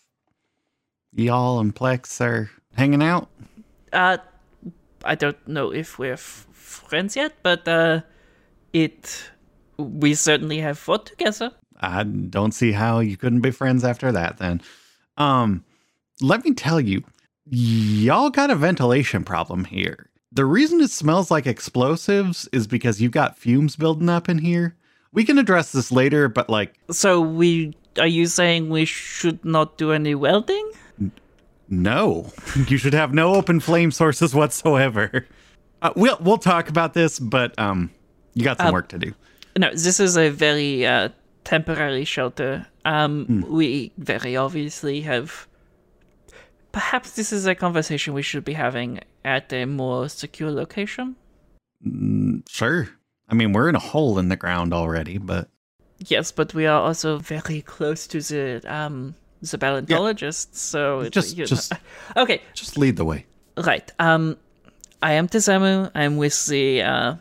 [1.13, 3.29] y'all and Plex are hanging out?
[3.93, 4.19] Uh,
[5.05, 8.01] I don't know if we're f- friends yet, but uh,
[8.73, 9.31] it
[9.79, 11.53] we certainly have fought together.
[11.81, 14.63] I don't see how you couldn't be friends after that then.
[15.17, 15.65] Um,
[16.21, 17.03] let me tell you,
[17.47, 20.11] y'all got a ventilation problem here.
[20.33, 24.77] The reason it smells like explosives is because you've got fumes building up in here.
[25.13, 29.79] We can address this later, but like, So we are you saying we should not
[29.79, 30.73] do any welding?
[31.83, 32.33] No,
[32.69, 35.27] you should have no open flame sources whatsoever.
[35.83, 37.91] Uh, we'll we'll talk about this, but um,
[38.35, 39.13] you got some Uh, work to do.
[39.57, 41.11] No, this is a very uh,
[41.45, 42.67] temporary shelter.
[42.85, 45.47] Um, we very obviously have.
[46.73, 51.15] Perhaps this is a conversation we should be having at a more secure location.
[52.49, 52.89] Sure.
[53.29, 55.49] I mean, we're in a hole in the ground already, but
[55.99, 59.15] Yes, but we are also very close to the um
[59.51, 61.73] the paleontologists, so it, Just- you know- just-
[62.17, 62.41] okay.
[62.55, 63.27] just lead the way.
[63.57, 63.91] Right.
[63.99, 64.37] Um,
[65.03, 65.91] I am Tezemu.
[65.95, 67.15] I'm with the uh,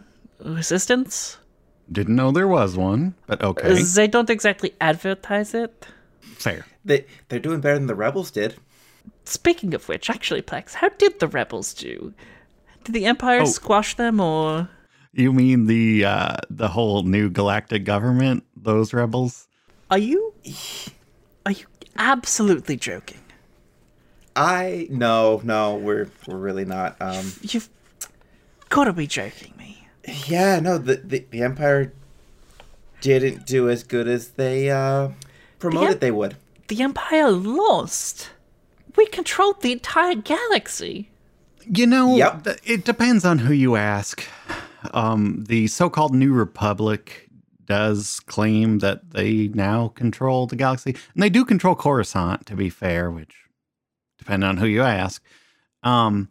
[0.43, 1.37] Resistance.
[1.91, 5.85] Didn't know there was one, but okay, They don't exactly advertise it.
[6.21, 6.65] fair.
[6.85, 8.55] They they're doing better than the rebels did.
[9.25, 12.13] Speaking of which, actually, Plex, how did the rebels do?
[12.83, 13.45] Did the Empire Oh.
[13.45, 14.67] squash them, or
[15.13, 19.47] You mean the uh the whole new galactic government, those rebels?
[19.91, 20.33] are you
[21.45, 21.65] are you
[21.97, 23.19] absolutely joking?
[24.35, 26.95] I no no we're we're really not.
[26.99, 27.69] Um, You've
[28.69, 29.87] got to be joking me.
[30.27, 31.93] yeah no the the, the Empire
[33.01, 35.09] didn't do as good as they uh,
[35.59, 36.35] promoted Em- they would.
[36.67, 38.29] The Empire lost.
[38.95, 41.09] We controlled the entire galaxy.
[41.67, 42.43] You know, Yep.
[42.43, 44.23] th- it depends on who you ask.
[44.93, 47.22] Um the so-called New Republic
[47.65, 50.95] does claim that they now control the galaxy.
[51.13, 53.35] And they do control Coruscant to be fair, which
[54.17, 55.23] depending on who you ask.
[55.83, 56.29] Um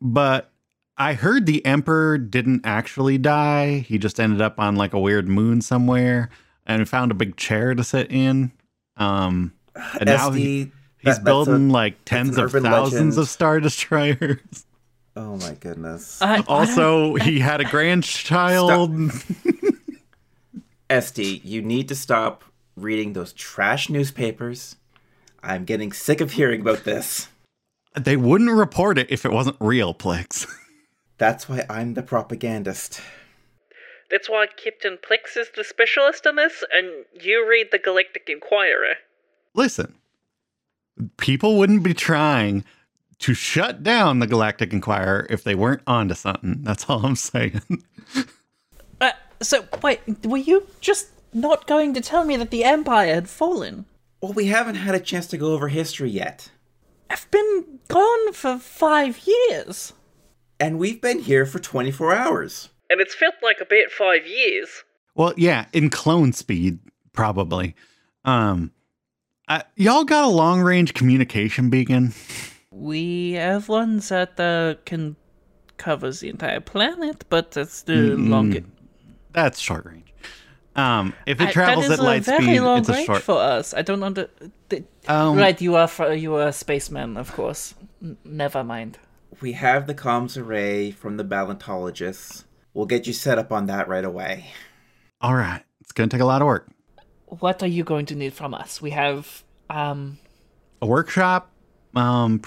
[0.00, 0.50] but
[0.96, 3.78] I heard the Emperor didn't actually die.
[3.80, 6.30] He just ended up on like a weird moon somewhere
[6.66, 8.52] and found a big chair to sit in.
[8.96, 9.52] Um
[9.98, 13.18] and now he, he's that- building a- like tens of thousands legend.
[13.18, 14.66] of star destroyers.
[15.16, 16.22] Oh my goodness.
[16.22, 18.92] I, I Also, he had a grandchild.
[20.90, 22.44] SD, you need to stop
[22.76, 24.76] reading those trash newspapers.
[25.42, 27.28] I'm getting sick of hearing about this.
[27.98, 30.46] They wouldn't report it if it wasn't real, Plex.
[31.18, 33.00] That's why I'm the propagandist.
[34.10, 38.96] That's why Captain Plex is the specialist in this, and you read the Galactic Inquirer.
[39.54, 39.94] Listen,
[41.16, 42.64] people wouldn't be trying
[43.20, 46.62] to shut down the Galactic Inquirer if they weren't onto something.
[46.62, 47.62] That's all I'm saying.
[49.00, 53.28] Uh, so wait, were you just not going to tell me that the Empire had
[53.28, 53.86] fallen?
[54.20, 56.50] Well, we haven't had a chance to go over history yet.
[57.08, 59.92] I've been gone for five years.
[60.58, 62.68] And we've been here for 24 hours.
[62.90, 64.84] And it's felt like about five years.
[65.14, 66.78] well, yeah, in clone speed,
[67.12, 67.74] probably.
[68.24, 68.72] Um,
[69.48, 72.12] I, y'all got a long range communication beacon.
[72.70, 75.16] We have ones that uh, can
[75.76, 78.66] covers the entire planet, but that's the longest.
[79.32, 80.12] That's short range.
[80.76, 83.22] Um, if it I- travels that is at light speed, it's a range short.
[83.22, 83.74] for us.
[83.74, 84.28] I don't under.
[84.68, 87.74] The, Um, right, you are fr- you are a spaceman, of course.
[88.02, 88.98] N- never mind.
[89.40, 92.44] We have the comms array from the paleontologists.
[92.72, 94.46] We'll get you set up on that right away.
[95.20, 96.68] All right, it's gonna take a lot of work.
[97.26, 98.80] What are you going to need from us?
[98.80, 100.18] We have um
[100.80, 101.50] a workshop,
[101.96, 102.38] um,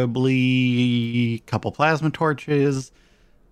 [0.00, 2.92] preferably a couple plasma torches.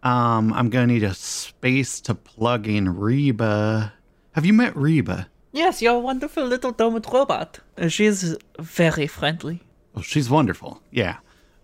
[0.03, 3.93] Um, I'm gonna need a space to plug in Reba.
[4.33, 5.29] Have you met Reba?
[5.53, 7.59] Yes, your wonderful little domed robot.
[7.89, 9.63] She's very friendly.
[9.97, 10.81] Oh, she's wonderful.
[10.93, 11.17] Yeah.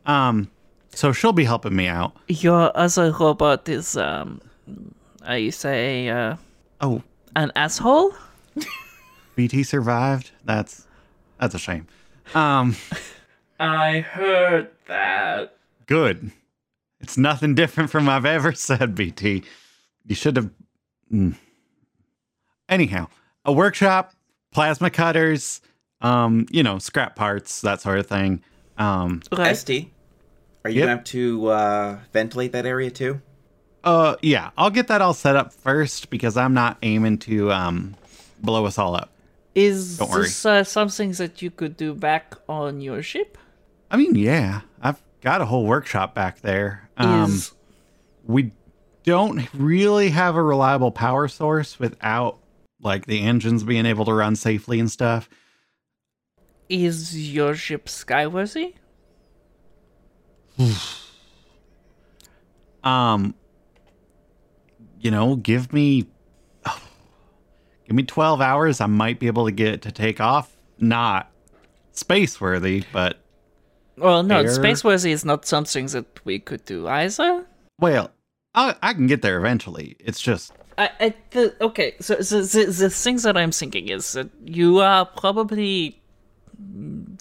[0.07, 0.51] Um,
[0.93, 2.17] so she'll be helping me out.
[2.29, 4.41] Your other robot is um
[5.25, 6.37] I say uh
[6.81, 7.03] Oh,
[7.37, 8.13] an asshole?
[9.37, 10.31] BT survived.
[10.45, 10.87] That's
[11.39, 11.87] that's a shame.
[12.35, 12.75] Um,
[13.61, 15.57] I heard that.
[15.87, 16.33] good.
[17.05, 19.45] It's nothing different from I've ever said, BT.
[20.07, 20.51] You should have.
[21.13, 21.35] mm.
[22.67, 23.09] Anyhow,
[23.45, 24.15] a workshop,
[24.51, 25.61] plasma cutters,
[26.01, 28.43] um, you know, scrap parts, that sort of thing.
[28.79, 29.55] Um, Right.
[29.55, 29.91] SD,
[30.65, 30.87] are you Yep.
[30.87, 33.21] going to have to uh, ventilate that area too?
[33.85, 37.97] uh, yeah, I'll get that all set up first because I'm not aiming to um
[38.41, 39.11] blow us all up.
[39.55, 40.23] Is Don't worry.
[40.23, 43.37] this uh, something that you could do back on your ship?
[43.91, 46.84] I mean, yeah, I've got a whole workshop back there.
[46.97, 47.53] Um, is
[48.25, 48.53] we
[49.05, 52.39] don't really have a reliable power source without
[52.81, 55.29] like the engines being able to run safely and stuff.
[56.69, 58.75] Is your ship skyworthy?
[62.85, 63.35] Um,
[65.01, 66.07] you know, give me,
[67.87, 68.81] give me twelve hours.
[68.81, 70.55] I might be able to get it to take off.
[70.79, 71.33] Not
[71.93, 73.24] space worthy, but
[73.97, 77.47] Well, no, Air- spaceworthy is not something that we could do either.
[77.79, 78.11] well,
[78.55, 79.97] I, I can get there eventually.
[79.99, 84.13] It's just I, I the, okay, so, so the, the things that I'm thinking is
[84.13, 86.01] that you are probably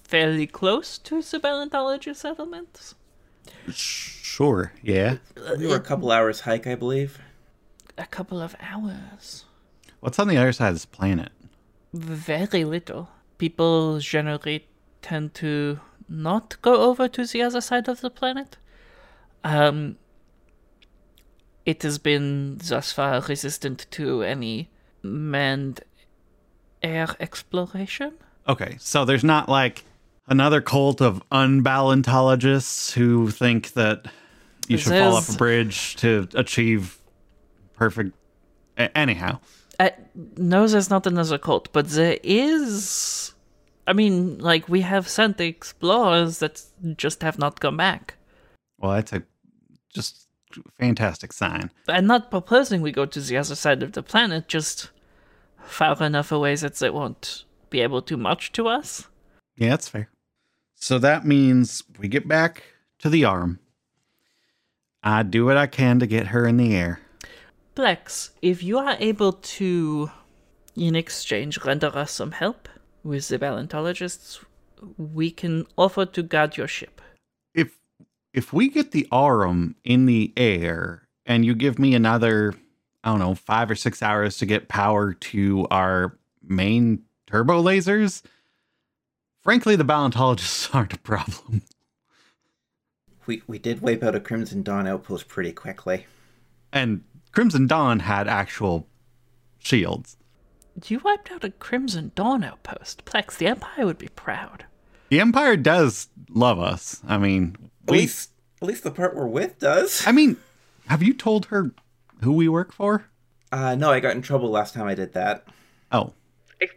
[0.04, 2.96] fairly close to the Balantology settlements.
[3.70, 5.18] sure, yeah.
[5.58, 7.20] We were a couple hours hike, I believe.
[7.98, 9.46] A couple of hours.
[10.00, 11.32] What's on the other side of this planet?
[11.94, 13.10] Very little.
[13.38, 14.66] People generally
[15.02, 18.58] tend to not go over to the other side of the planet.
[19.44, 19.98] Um,
[21.66, 24.70] it has been thus far resistant to any
[25.02, 25.82] manned
[26.82, 28.14] air exploration.
[28.48, 29.84] Okay, so there's not like
[30.28, 34.06] another cult of unbalantologists who think that
[34.68, 36.98] you should fall off a bridge to achieve
[37.76, 38.14] perfect.
[38.78, 39.40] Anyhow,
[39.80, 39.90] Uh,
[40.38, 43.33] no, there's not another cult, but there is.
[43.86, 46.64] I mean, like, we have sent explorers that
[46.96, 48.16] just have not come back.
[48.78, 49.24] well, that's a
[49.94, 50.28] just
[50.80, 51.72] fantastic sign.
[51.88, 54.90] I'm not proposing we go to the other side of the planet, just
[55.64, 59.08] far enough away that they won't be able to much to us.
[59.56, 60.10] Yeah, that's fair.
[60.76, 62.64] So that means we get back
[63.00, 63.60] to the Aurum.
[65.02, 67.00] I do what I can to get her in the air.
[67.76, 70.12] Plex, if you are able to,
[70.76, 72.70] in exchange, render us some help
[73.04, 74.44] with the Balantologists,
[74.98, 77.02] we can offer to guard your ship.
[77.54, 77.78] If
[78.34, 82.56] if we get the Aurum in the air and you give me another,
[83.04, 88.24] I don't know, five or six hours to get power to our main turbo lasers,
[89.42, 91.62] frankly, the Balantologists aren't a problem.
[93.26, 96.08] We we did wipe out a Crimson Dawn outpost pretty quickly.
[96.72, 98.88] And Crimson Dawn had actual
[99.60, 100.18] shields.
[100.88, 103.06] You wiped out a Crimson Dawn outpost.
[103.06, 104.66] Plex, the Empire would be proud.
[105.10, 107.02] The Empire does love us.
[107.08, 107.56] I mean,
[107.88, 108.00] At we.
[108.00, 110.04] least at least the part we're with does.
[110.08, 110.38] I mean,
[110.88, 111.72] have you told her
[112.22, 113.06] who we work for?
[113.52, 115.46] Uh no, I got in trouble last time I did that.
[115.92, 116.14] Oh,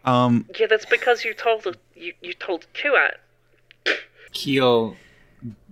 [0.05, 3.13] um, Yeah, that's because you told you you told Kuat.
[4.33, 4.97] Keel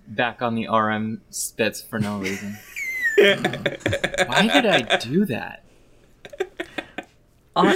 [0.07, 2.57] back on the RM spits for no reason.
[3.19, 5.65] Why did I do that?
[7.57, 7.75] Uh,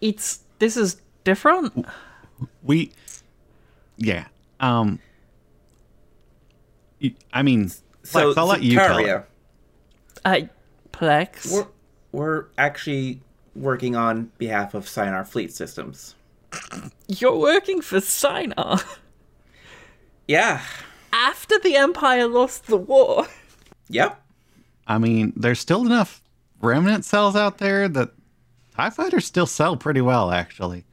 [0.00, 1.86] it's this is different.
[2.62, 2.92] we,
[3.96, 4.26] yeah.
[4.60, 4.98] Um,
[7.02, 8.96] y- I mean, So Plex, I'll let you tell.
[8.96, 9.26] Zakaria, her.
[10.24, 10.48] I
[10.92, 11.52] Plex.
[11.52, 11.66] we're
[12.12, 13.20] we're actually
[13.54, 16.14] working on behalf of Sienar Fleet Systems.
[17.08, 18.82] You're working for Sinar
[20.28, 20.62] Yeah.
[21.12, 23.26] after the Empire lost the war.
[23.88, 24.20] Yep.
[24.86, 26.22] I mean, there's still enough
[26.60, 28.10] remnant cells out there that
[28.76, 30.84] Tie fighters still sell pretty well, actually.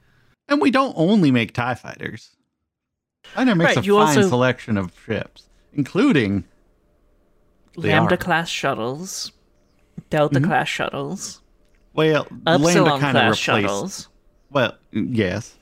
[0.48, 2.36] And we don't only make Tie fighters.
[3.24, 6.46] Fighter makes Right, a you fine also- selection of ships, including
[7.76, 9.32] Lambda class shuttles,
[10.10, 10.46] Delta mm-hmm.
[10.46, 11.42] class shuttles,
[11.94, 13.44] well, Lambda Epsilon kind of class replaced.
[13.44, 14.08] shuttles.
[14.50, 15.56] Well, yes.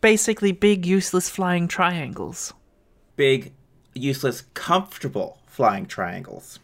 [0.00, 2.52] Basically, big useless flying triangles.
[3.16, 3.52] Big,
[3.94, 6.58] useless, comfortable flying triangles.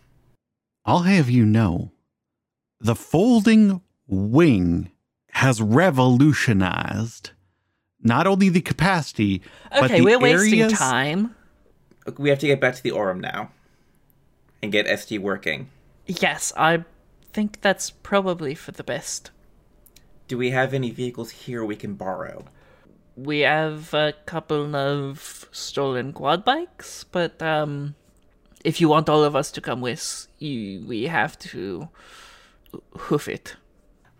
[0.85, 1.93] I'll have you know,
[2.81, 4.91] the folding wing
[5.31, 7.31] has revolutionized
[8.03, 11.35] not only the capacity, but Okay, the we're wasting areas- time.
[12.19, 13.51] We have to get back to the Aurum now.
[14.61, 15.71] And get ST working.
[16.07, 16.85] Yes, I
[17.33, 19.31] think that's probably for the best.
[20.29, 22.45] Do we have any vehicles here we can borrow?
[23.17, 27.95] We have a couple of stolen quad bikes, but um,
[28.65, 31.89] if you want all of us to come with, you, we have to
[32.97, 33.57] hoof it.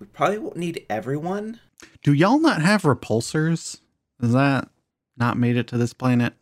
[0.03, 1.61] We probably won't need everyone.
[2.03, 3.79] Do y'all not have repulsors?
[4.21, 4.69] Is that
[5.17, 6.33] not made it to this planet?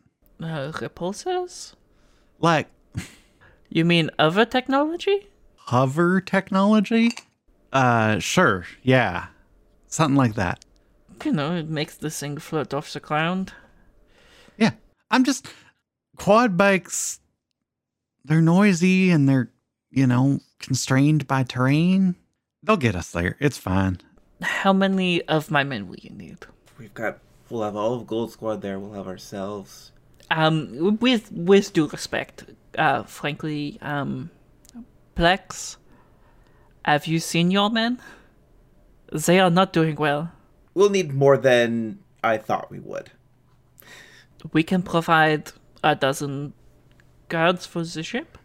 [0.41, 1.73] Uh, repulsors?
[2.39, 2.69] Like
[3.69, 5.27] You mean other technology?
[5.57, 7.11] hover technology?
[7.71, 8.65] Uh, sure.
[8.81, 9.27] Yeah.
[9.85, 10.65] Something like that.
[11.23, 13.53] You know, it makes this thing float off the ground.
[14.57, 14.71] Yeah.
[15.11, 15.47] I'm just
[16.17, 17.19] quad bikes
[18.25, 19.51] they're noisy and they're,
[19.91, 22.15] you know, constrained by terrain.
[22.63, 23.37] They'll get us there.
[23.39, 23.99] It's fine.
[24.41, 26.37] How many of my men will you need?
[26.77, 27.19] We've got.
[27.49, 28.79] We'll have all of Gold Squad there.
[28.79, 29.91] We'll have ourselves.
[30.29, 32.45] Um, with with due respect,
[32.77, 34.29] uh, frankly, um,
[35.15, 35.75] Plex,
[36.85, 37.99] have you seen your men?
[39.11, 40.31] They are not doing well.
[40.73, 43.11] We'll need more than I thought we would.
[44.53, 45.51] we can provide
[45.83, 46.53] a dozen
[47.29, 48.37] guards for the ship,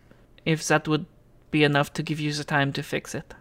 [0.45, 1.07] if that would
[1.51, 3.35] be enough to give you the time to fix it.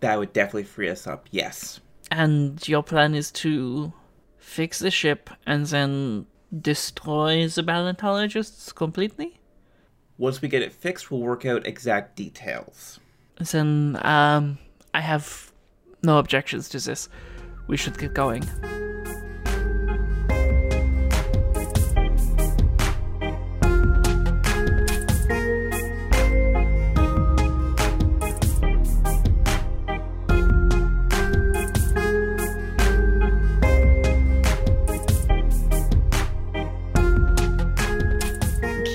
[0.00, 1.26] That would definitely free us up.
[1.30, 1.80] Yes.
[2.10, 3.92] And your plan is to
[4.38, 6.26] fix the ship and then
[6.60, 9.38] destroy the paleontologists completely?
[10.16, 12.98] Once we get it fixed, we'll work out exact details.
[13.38, 14.58] Then, um,
[14.92, 15.52] I have
[16.02, 17.08] no objections to this.
[17.68, 18.42] We should get going.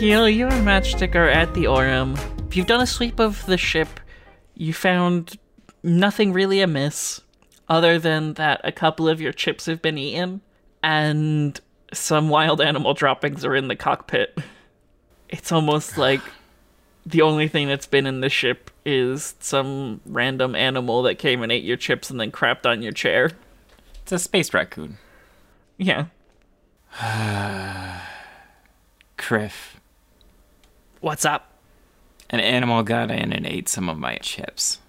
[0.04, 2.18] You're a matchsticker at the Aurum.
[2.50, 4.02] If you've done a sweep of the ship.
[4.54, 5.38] You found
[5.82, 7.22] nothing really amiss,
[7.70, 10.42] other than that a couple of your chips have been eaten,
[10.84, 11.58] and
[11.94, 14.38] some wild animal droppings are in the cockpit.
[15.30, 16.20] It's almost like
[17.06, 21.50] the only thing that's been in the ship is some random animal that came and
[21.50, 23.32] ate your chips and then crapped on your chair.
[24.02, 24.98] It's a space raccoon.
[25.78, 26.08] Yeah.
[29.18, 29.78] Kriff.
[31.04, 31.52] What's up?
[32.30, 34.80] An animal got in and ate some of my chips.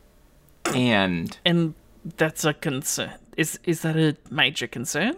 [0.72, 3.14] And And that's a concern.
[3.36, 5.16] Is is that a major concern?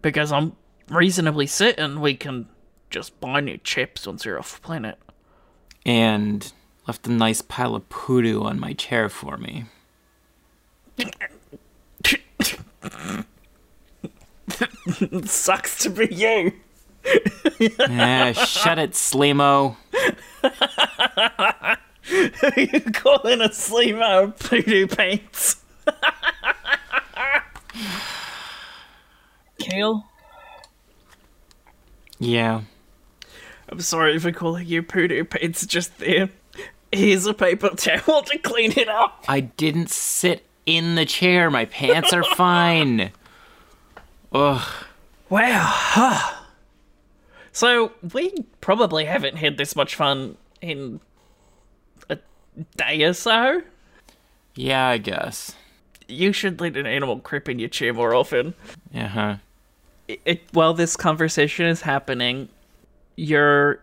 [0.00, 0.52] Because I'm
[0.88, 2.46] reasonably certain we can
[2.88, 4.96] just buy new chips once you're off planet.
[5.84, 6.52] and
[6.86, 9.64] left a nice pile of poodoo on my chair for me.
[15.24, 16.52] Sucks to be you.
[17.80, 19.76] Ah, shut it, Slimo.
[22.56, 25.56] you calling a sleevo voodoo paints?
[29.58, 30.04] Keel,
[32.18, 32.62] Yeah.
[33.70, 36.30] I'm sorry for calling you voodoo paints just there.
[36.90, 39.24] Here's a paper towel to clean it up.
[39.28, 41.50] I didn't sit in the chair.
[41.50, 43.10] My pants are fine.
[44.32, 44.68] Ugh.
[45.28, 45.64] Wow.
[45.66, 46.37] huh.
[47.52, 51.00] So we probably haven't had this much fun in
[52.08, 52.18] a
[52.76, 53.62] day or so.
[54.54, 55.54] Yeah, I guess.
[56.08, 58.54] You should let an animal creep in your chair more often.
[58.94, 59.36] Uh huh.
[60.08, 62.48] it, it, while this conversation is happening,
[63.16, 63.80] your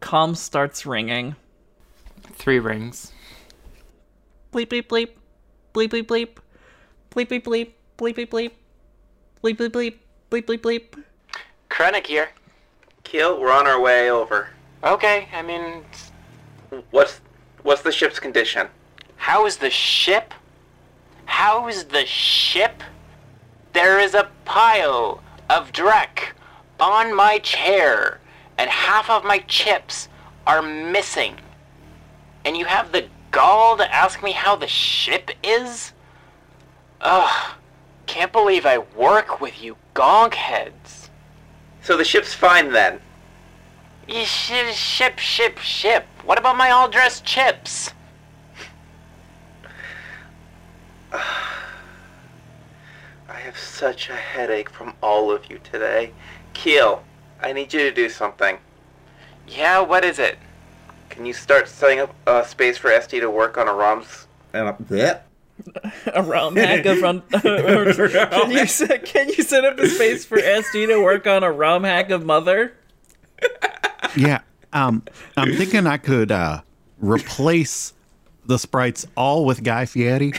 [0.00, 1.36] comm starts ringing.
[2.32, 3.12] Three rings.
[4.52, 5.10] Bleep bleep bleep,
[5.74, 6.28] bleep bleep bleep,
[7.10, 8.50] bleep bleep bleep, bleep bleep bleep,
[9.42, 9.94] bleep bleep bleep,
[10.30, 11.04] bleep bleep bleep.
[11.68, 12.30] Krennic here.
[13.04, 14.48] Keel, we're on our way over.
[14.84, 15.84] Okay, I mean,
[16.90, 17.20] What's
[17.62, 18.68] what's the ship's condition?
[19.16, 20.32] how is the ship?
[21.26, 22.82] How is the ship?
[23.72, 26.32] There is a pile of dreck
[26.78, 28.18] on my chair,
[28.56, 30.08] and half of my chips
[30.46, 31.36] are missing.
[32.44, 35.92] And you have the gall to ask me how the ship is?
[37.02, 37.54] Ugh,
[38.06, 40.99] can't believe I work with you gonk heads.
[41.90, 43.00] So the ship's fine then.
[44.06, 46.06] Ship, ship, ship, ship.
[46.24, 47.90] What about my all dressed chips?
[51.12, 51.18] I
[53.28, 56.12] have such a headache from all of you today.
[56.52, 57.02] Keel,
[57.42, 58.58] I need you to do something.
[59.48, 60.38] Yeah, what is it?
[61.08, 64.28] Can you start setting up a space for SD to work on a ROM's?
[64.52, 65.22] And uh, bleh.
[66.14, 67.22] A ROM hack of run.
[67.30, 71.50] can you set, can you set up a space for SD to work on a
[71.50, 72.74] ROM hack of Mother?
[74.16, 74.40] Yeah.
[74.72, 75.02] Um,
[75.36, 76.62] I'm thinking I could uh,
[76.98, 77.92] replace
[78.46, 80.32] the sprites all with Guy Fieri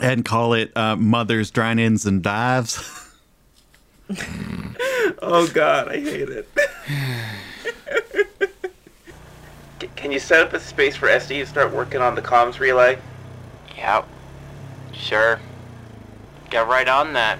[0.00, 3.10] and call it uh, Mother's Drown Ins and Dives.
[5.22, 6.48] Oh god, I hate it.
[9.96, 12.98] Can you set up a space for SD to start working on the comms relay?
[13.76, 14.06] Yep.
[14.96, 15.40] Sure.
[16.50, 17.38] Get right on that.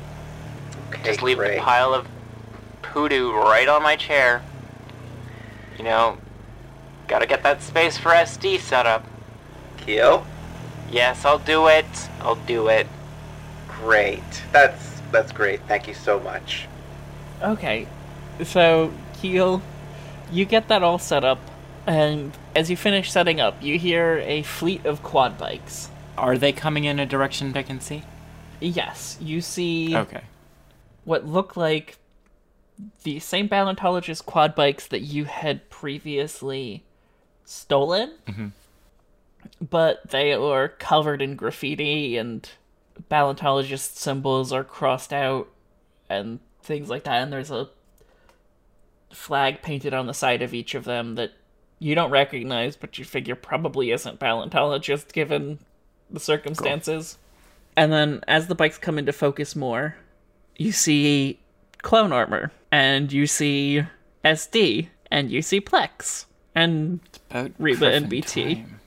[0.90, 1.56] Okay, Just leave great.
[1.56, 2.06] the pile of
[2.82, 4.42] poodoo right on my chair.
[5.78, 6.18] You know,
[7.08, 9.04] gotta get that space for SD set up.
[9.78, 10.26] Keel,
[10.90, 11.86] Yes, I'll do it.
[12.20, 12.86] I'll do it.
[13.68, 14.22] great.
[14.52, 15.60] That's that's great.
[15.68, 16.66] Thank you so much.
[17.42, 17.86] Okay,
[18.44, 19.60] so Keel,
[20.32, 21.38] you get that all set up,
[21.86, 25.88] and as you finish setting up, you hear a fleet of quad bikes.
[26.16, 28.02] Are they coming in a direction I can see?
[28.60, 30.22] Yes, you see Okay.
[31.04, 31.98] what look like
[33.02, 36.84] the same paleontologist quad bikes that you had previously
[37.44, 38.48] stolen, mm-hmm.
[39.60, 42.48] but they are covered in graffiti and
[43.08, 45.48] paleontologist symbols are crossed out
[46.08, 47.22] and things like that.
[47.22, 47.68] And there's a
[49.12, 51.32] flag painted on the side of each of them that
[51.78, 55.58] you don't recognize, but you figure probably isn't paleontologist given
[56.10, 57.18] the circumstances.
[57.76, 59.96] And then as the bikes come into focus more,
[60.56, 61.40] you see
[61.82, 63.82] clone armor, and you see
[64.24, 67.00] SD, and you see Plex, and
[67.58, 68.54] Reba and BT.
[68.56, 68.80] time.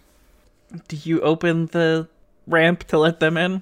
[0.88, 2.08] do you open the
[2.48, 3.62] ramp to let them in?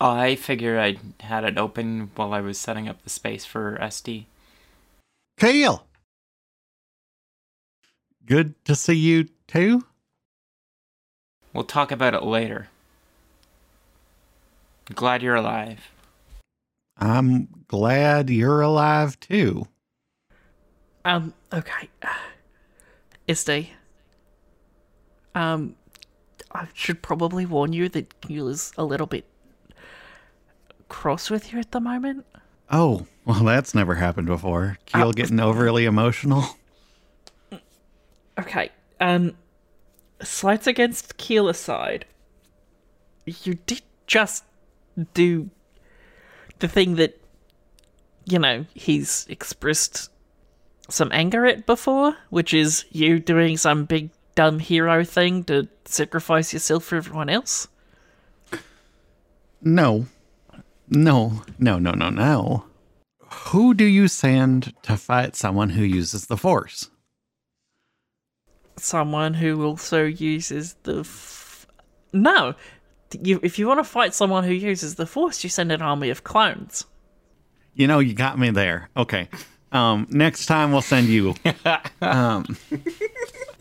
[0.00, 4.24] I figure I had it open while I was setting up the space for SD.
[5.38, 5.86] Keel.
[8.24, 9.84] Good to see you too.
[11.52, 12.68] We'll talk about it later.
[14.94, 15.80] Glad you're alive.
[16.98, 19.66] I'm glad you're alive too.
[21.04, 21.88] Um, okay.
[23.28, 23.68] SD.
[25.34, 25.76] Um,
[26.52, 29.24] I should probably warn you that Gil is a little bit
[30.88, 32.26] cross with you at the moment.
[32.70, 34.78] Oh, well, that's never happened before.
[34.86, 36.44] Keel getting overly emotional.
[38.38, 38.70] Okay.
[39.00, 39.36] Um,
[40.22, 42.04] slights against Keel aside,
[43.26, 44.44] you did just
[45.14, 45.50] do
[46.58, 47.20] the thing that,
[48.24, 50.10] you know, he's expressed
[50.88, 56.52] some anger at before, which is you doing some big dumb hero thing to sacrifice
[56.52, 57.68] yourself for everyone else.
[59.60, 60.06] No.
[60.88, 62.64] No, no, no, no, no.
[63.24, 66.90] Who do you send to fight someone who uses the Force?
[68.76, 71.00] Someone who also uses the.
[71.00, 71.66] F-
[72.12, 72.54] no!
[73.20, 76.10] You, if you want to fight someone who uses the Force, you send an army
[76.10, 76.84] of clones.
[77.74, 78.88] You know, you got me there.
[78.96, 79.28] Okay.
[79.72, 81.34] Um, next time we'll send you.
[82.02, 82.44] um,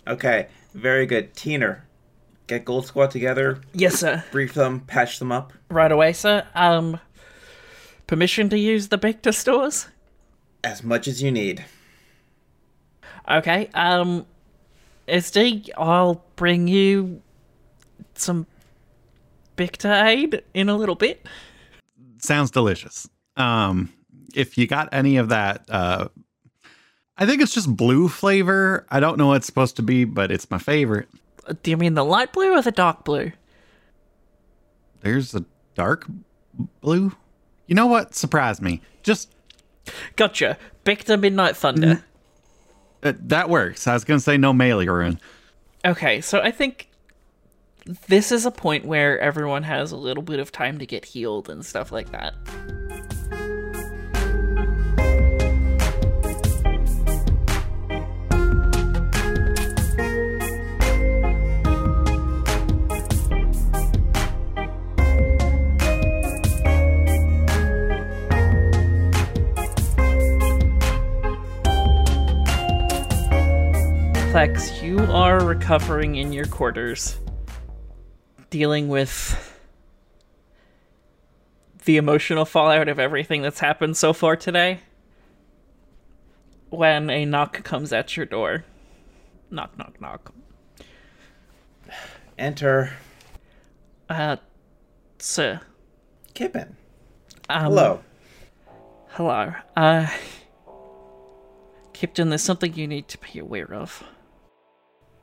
[0.07, 1.33] Okay, very good.
[1.35, 1.81] Teener,
[2.47, 4.23] get Gold Squad together, Yes, sir.
[4.31, 5.53] brief them, patch them up.
[5.69, 6.45] Right away, sir.
[6.55, 6.99] Um,
[8.07, 9.87] permission to use the Victor stores?
[10.63, 11.63] As much as you need.
[13.29, 13.69] Okay.
[13.73, 14.25] Um,
[15.07, 17.21] SD, I'll bring you
[18.15, 18.47] some
[19.61, 21.23] Victor aid in a little bit.
[22.17, 23.07] sounds delicious.
[23.37, 23.93] Um,
[24.33, 26.07] if you got any of that, uh,
[27.15, 28.87] I think it's just blue flavor.
[28.89, 31.09] I don't know what it's supposed to be, but it's my favorite.
[31.47, 33.33] Uh, Do you mean the light blue or the dark blue?
[35.01, 35.45] There's a
[35.75, 36.07] dark
[36.81, 37.11] blue.
[37.67, 38.15] You know what?
[38.15, 38.81] Surprise me.
[39.03, 39.31] Just
[40.15, 40.57] Gotcha.
[40.85, 42.03] Victor Midnight Thunder.
[43.03, 43.85] uh, that works.
[43.85, 45.19] I was gonna say no melee rune.
[45.85, 46.87] Okay, so I think
[47.85, 51.49] this is a point where everyone has a little bit of time to get healed
[51.49, 52.35] and stuff like that.
[74.31, 77.19] Plex, you are recovering in your quarters,
[78.51, 79.47] dealing with
[81.85, 84.81] the emotional fallout of everything that's happened so far today.
[86.69, 88.65] When a knock comes at your door.
[89.49, 90.33] Knock, knock, knock.
[92.37, 92.91] Enter
[94.09, 94.37] Uh,
[95.17, 95.61] sir.
[96.33, 96.75] Kippen.
[97.49, 98.03] Um, Hello.
[99.09, 99.53] Hello.
[99.75, 100.07] Uh,
[101.93, 104.03] Kipton, there's something you need to be aware of.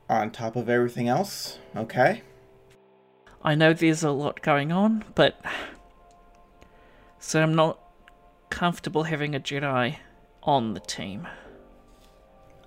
[0.09, 2.23] On top of everything else, okay.
[3.41, 5.39] I know there's a lot going on, but
[7.19, 7.79] so I'm not
[8.49, 9.95] comfortable having a Jedi
[10.43, 11.27] on the team.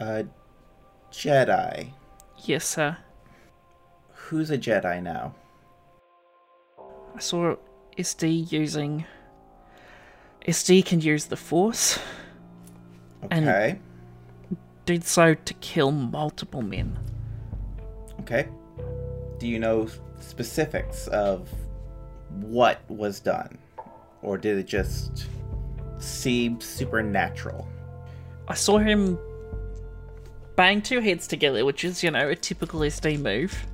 [0.00, 0.24] A
[1.10, 1.90] Jedi.
[2.44, 2.96] Yes, sir.
[4.14, 5.34] Who's a Jedi now?
[7.14, 7.56] I saw
[7.98, 9.04] SD using.
[10.48, 11.98] SD can use the Force.
[13.30, 13.78] And- Okay.
[14.84, 16.98] Did so to kill multiple men.
[18.20, 18.48] Okay.
[19.38, 19.86] Do you know
[20.22, 21.48] specifics of
[22.30, 23.58] what was done?
[24.22, 25.26] Or did it just
[25.98, 27.68] seem supernatural?
[28.48, 29.18] I saw him
[30.56, 33.66] bang two heads together, which is, you know, a typical SD move.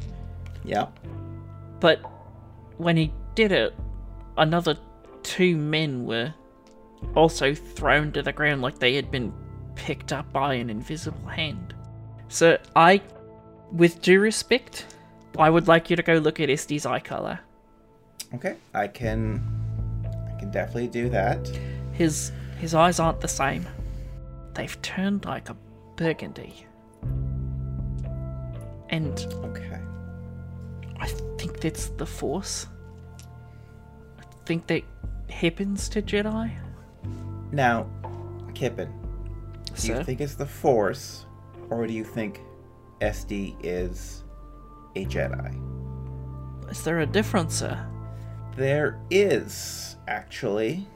[0.64, 0.86] Yeah.
[1.80, 2.00] But
[2.76, 3.74] when he did it,
[4.36, 4.76] another
[5.22, 6.32] two men were
[7.14, 9.32] also thrown to the ground like they had been
[9.74, 11.74] picked up by an invisible hand.
[12.28, 13.00] So I,
[13.72, 14.86] with due respect,
[15.38, 17.40] I would like you to go look at SD's eye color.
[18.34, 18.56] Okay.
[18.74, 19.40] I can
[20.28, 21.38] I can definitely do that.
[21.92, 23.66] His his eyes aren't the same.
[24.54, 25.56] They've turned like a
[25.96, 26.66] burgundy.
[28.90, 29.78] And Okay.
[30.98, 31.06] I
[31.38, 32.66] think that's the Force.
[34.18, 34.82] I think that
[35.30, 36.50] happens to Jedi.
[37.52, 37.86] Now,
[38.54, 38.90] Kippen,
[39.76, 41.26] Do you think it's the Force,
[41.70, 42.40] or do you think
[43.00, 44.24] SD is
[44.98, 46.70] a Jedi?
[46.70, 47.86] Is there a difference, sir?
[48.56, 50.86] There is, actually.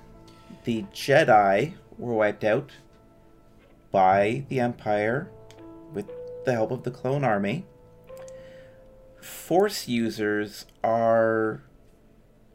[0.64, 2.72] The Jedi were wiped out
[3.90, 5.30] by the Empire
[5.92, 6.10] with
[6.44, 7.64] the help of the clone army.
[9.20, 11.62] Force users are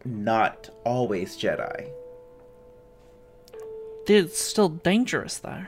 [0.03, 1.89] not always Jedi.
[4.05, 5.65] They're still dangerous, though.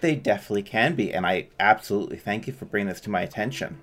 [0.00, 3.78] They definitely can be, and I absolutely thank you for bringing this to my attention.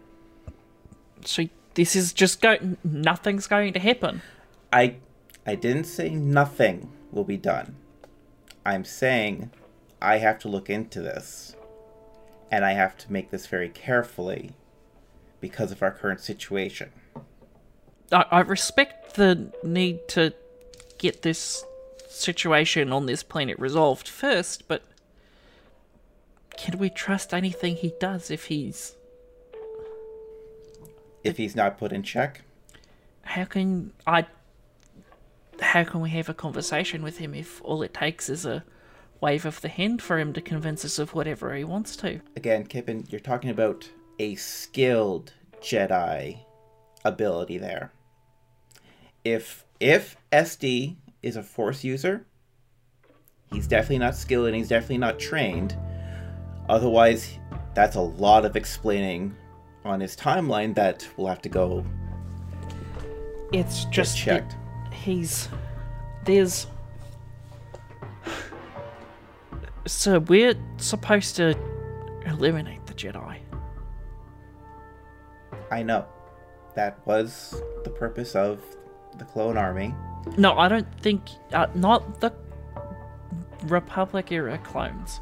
[1.27, 2.77] So this is just going.
[2.83, 4.21] Nothing's going to happen.
[4.71, 4.95] I
[5.45, 7.75] I didn't say nothing will be done.
[8.65, 9.51] I'm saying
[10.01, 11.55] I have to look into this.
[12.49, 14.53] And I have to make this very carefully
[15.41, 16.91] because of our current situation.
[18.11, 20.33] I, I respect the need to
[20.97, 21.65] get this
[22.09, 24.83] situation on this planet resolved first, but
[26.57, 28.96] can we trust anything he does if he's.
[31.27, 32.41] If he's not put in check,
[33.23, 34.25] How can I.
[35.59, 38.63] How can we have a conversation with him if all it takes is a
[39.19, 42.21] wave of the hand for him to convince us of whatever he wants to?
[42.35, 46.39] again, Kippen, you're talking about a skilled Jedi
[47.03, 47.91] ability there.
[49.23, 52.25] If if SD is a Force user,
[53.51, 55.75] he's definitely not skilled and he's definitely not trained.
[56.69, 57.39] Otherwise,
[57.73, 59.35] that's a lot of explaining
[59.87, 61.85] on his timeline that we'll have to go
[63.53, 64.17] It's just.
[64.17, 64.55] checked.
[64.85, 65.49] that he's.
[66.25, 66.67] There's.
[69.85, 71.57] So we're supposed to
[72.25, 73.39] eliminate the Jedi.
[75.71, 76.05] I know.
[76.75, 78.61] That was the purpose of
[79.17, 79.95] the clone army.
[80.37, 81.21] No, I don't think.
[81.53, 82.33] Uh, not the
[83.63, 85.21] Republic era clones.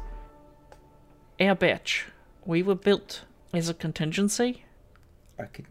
[1.40, 2.06] Our batch.
[2.44, 3.22] We were built
[3.52, 4.64] as a contingency,
[5.38, 5.66] I could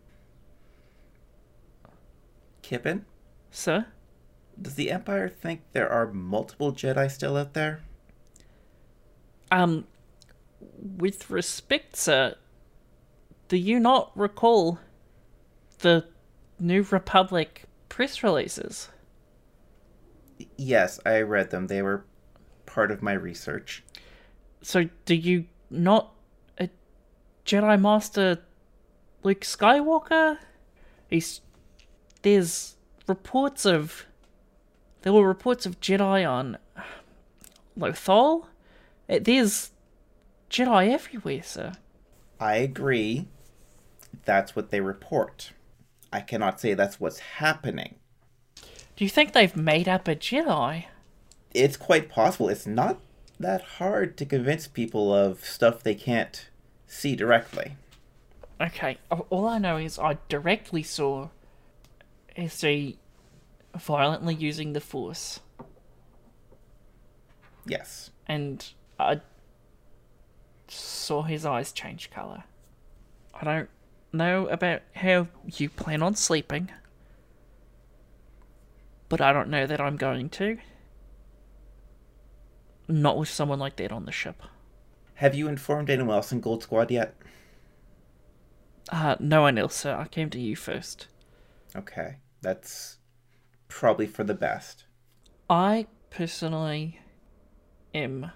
[2.62, 3.06] Kippen?
[3.52, 3.86] sir.
[4.60, 7.82] Does the Empire think there are multiple Jedi still out there?
[9.52, 9.86] Um,
[10.80, 12.36] with respect, sir,
[13.48, 14.80] do you not recall
[15.80, 16.06] the
[16.60, 18.90] New Republic press releases?
[20.58, 21.68] Yes, I read them.
[21.68, 22.06] They were
[22.66, 23.84] part of my research.
[24.62, 26.15] So, do you not
[27.46, 28.40] Jedi Master
[29.24, 30.38] Luke Skywalker?
[31.10, 31.42] He's
[32.24, 32.76] there's
[33.08, 34.06] reports of
[35.04, 36.58] there were reports of Jedi on
[37.78, 38.46] Lothal.
[39.08, 39.70] Uh, There's
[40.50, 41.74] Jedi everywhere, sir.
[42.40, 43.28] I agree.
[44.26, 45.52] That's what they report.
[46.12, 47.96] I cannot say that's what's happening.
[48.96, 50.86] Do you think they've made up a Jedi?
[51.54, 52.50] It's quite possible.
[52.50, 53.00] It's not
[53.40, 56.50] that hard to convince people of stuff they can't
[56.88, 57.74] see directly.
[58.62, 58.98] Okay,
[59.30, 61.30] all I know is I directly saw
[62.38, 62.96] SD
[63.78, 65.42] violently using the Force,
[67.66, 68.12] Yes.
[68.28, 68.66] and
[68.98, 69.20] I
[70.70, 72.44] saw his eyes change color.
[73.34, 73.70] I don't
[74.14, 76.72] know about how you plan on sleeping,
[79.10, 80.58] but I don't know that I'm going to.
[82.88, 84.42] Not with someone like that on the ship.
[85.16, 87.16] Have you informed anyone else in Gold Squad yet?
[88.90, 89.96] Uh, no one else, sir.
[89.96, 91.08] I came to you first.
[91.76, 92.18] Okay.
[92.42, 92.98] That's
[93.68, 94.84] probably for the best.
[95.50, 97.00] I personally
[97.94, 98.32] am.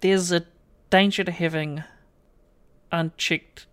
[0.00, 0.44] There's a
[0.90, 1.84] danger to having
[2.90, 3.66] unchecked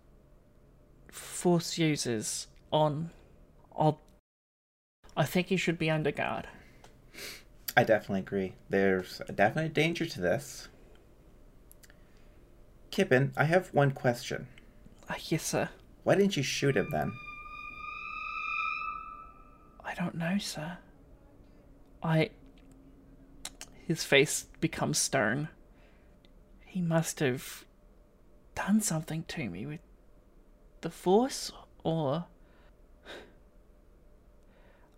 [1.10, 3.10] force users on.
[3.76, 4.00] I'll,
[5.16, 6.46] I think you should be under guard.
[7.76, 8.54] I definitely agree.
[8.70, 10.68] There's definitely a danger to this.
[12.96, 14.46] Kippen, I have one question.
[15.06, 15.68] Uh, yes, sir.
[16.02, 17.12] Why didn't you shoot him then?
[19.84, 20.78] I don't know, sir.
[22.02, 22.30] I.
[23.86, 25.48] His face becomes stern.
[26.64, 27.66] He must have
[28.54, 29.80] done something to me with
[30.80, 31.52] the Force,
[31.84, 32.24] or.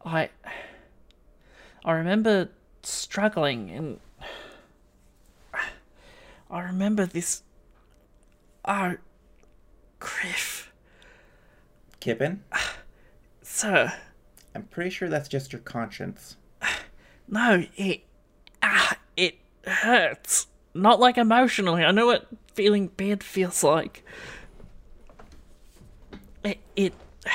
[0.05, 0.31] I.
[1.85, 2.51] I remember
[2.85, 3.99] struggling and.
[6.49, 7.43] I remember this.
[8.65, 8.97] Oh.
[10.01, 10.69] Kriff.
[12.01, 12.45] Kippen,
[13.43, 13.93] Sir.
[14.55, 16.37] I'm pretty sure that's just your conscience.
[17.31, 18.05] No, it
[18.63, 19.35] ah, it
[19.67, 20.47] hurts.
[20.73, 21.85] Not like emotionally.
[21.85, 24.03] I know what feeling bad feels like.
[26.43, 26.95] It it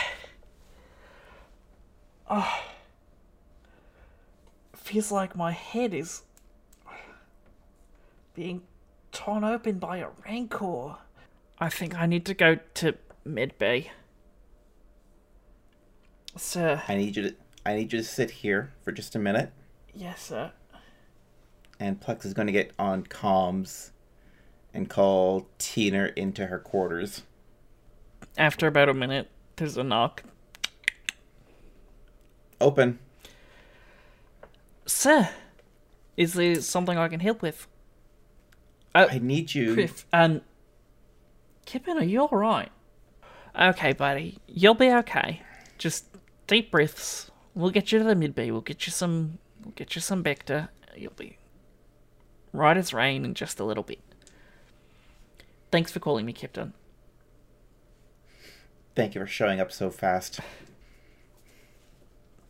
[2.28, 2.64] oh,
[4.76, 6.24] feels like my head is
[8.34, 8.64] being
[9.12, 10.96] torn open by a rancor.
[11.64, 13.89] I think I need to go to mid bay.
[16.36, 17.36] Sir, I need you to
[17.66, 19.53] I need you to sit here for just a minute.
[19.95, 20.51] yes, sir.
[21.80, 23.91] And Plex is going to get on comms
[24.74, 27.22] and call Tina into her quarters.
[28.38, 30.24] After about a minute, there's a knock.
[32.59, 32.99] Open.
[34.86, 35.30] Sir,
[36.18, 37.68] is there something I can help with?
[38.93, 39.76] Uh, I need you.
[39.78, 40.41] Kriff, um,
[41.66, 42.72] Kippen, are you alright?
[43.59, 45.41] Okay, buddy, you'll be okay.
[45.78, 46.05] Just
[46.47, 47.32] deep breaths.
[47.55, 48.51] We'll get you to the mid B.
[48.51, 49.38] We'll get you some.
[49.64, 50.70] We'll get you some Vector.
[50.95, 51.38] You'll be
[52.51, 53.99] right as rain in just a little bit.
[55.72, 56.74] Thanks for calling me, Captain.
[58.95, 60.39] Thank you for showing up so fast.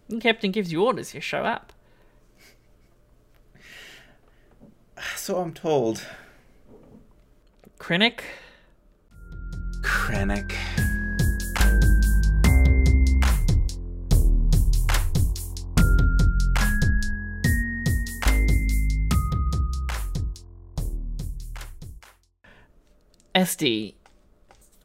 [0.07, 1.71] When Captain gives you orders, you show up.
[5.15, 6.05] So I'm told.
[7.79, 8.21] Krennic,
[10.03, 10.51] Krennic.
[23.33, 23.95] SD,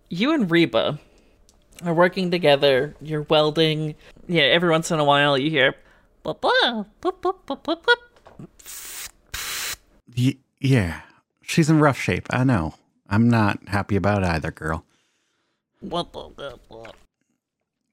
[0.08, 1.00] you and Reba
[1.84, 2.94] are working together.
[3.00, 3.96] You're welding.
[4.28, 5.74] Yeah, every once in a while you hear.
[6.22, 8.46] "Blah, blah, blah, blah, blah, blah, blah."
[10.16, 11.00] Y- yeah,
[11.42, 12.28] she's in rough shape.
[12.30, 12.74] I know.
[13.08, 14.84] I'm not happy about either, girl.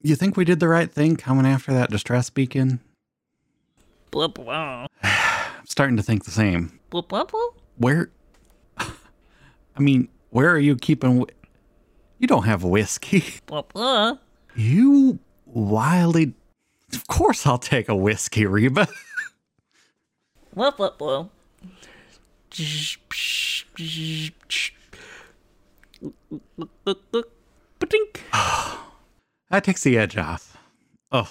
[0.02, 2.80] You think we did the right thing coming after that distress beacon?
[4.10, 4.86] Blah, blah.
[5.02, 6.78] I'm starting to think the same.
[6.90, 7.48] Blah, blah, blah.
[7.76, 8.10] Where?
[8.78, 8.90] I
[9.78, 11.26] mean, where are you keeping?
[12.18, 13.24] You don't have whiskey.
[13.46, 14.18] Blah, blah.
[14.54, 16.34] You wildly.
[16.92, 18.88] Of course, I'll take a whiskey, Reba.
[20.54, 21.26] Blah, blah, blah.
[27.78, 28.24] Ba-dink.
[29.48, 30.56] That takes the edge off.
[31.12, 31.30] Oh,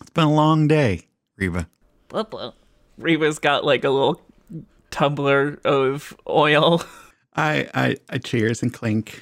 [0.00, 1.68] it's been a long day, Reba.
[2.08, 2.52] Blah, blah.
[2.96, 4.20] Reba's got like a little
[4.90, 6.82] tumbler of oil.
[7.34, 9.20] I I, I cheers and clink.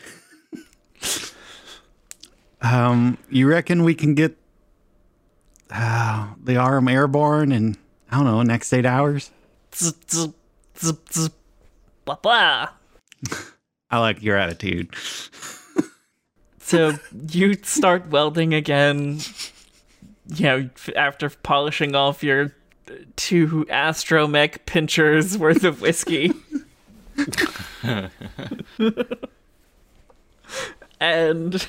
[2.60, 4.36] um, you reckon we can get
[5.70, 7.76] uh, the Aurum airborne in
[8.10, 9.30] I don't know next eight hours?
[13.90, 14.94] I like your attitude.
[16.68, 16.98] So
[17.30, 19.20] you start welding again,
[20.26, 22.54] you know, after polishing off your
[23.16, 26.30] two astromech pinchers worth of whiskey.
[31.00, 31.66] and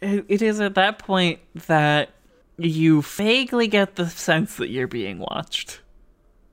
[0.00, 2.10] it, is at that point that
[2.58, 5.80] you vaguely get the sense that you're being watched.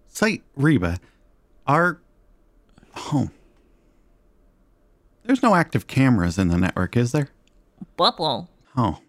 [0.08, 0.98] Say, Reba,
[1.68, 2.00] our
[2.96, 3.30] home.
[5.28, 7.28] There's no active cameras in the network, is there?
[7.98, 8.50] Bubble.
[8.76, 9.00] Oh.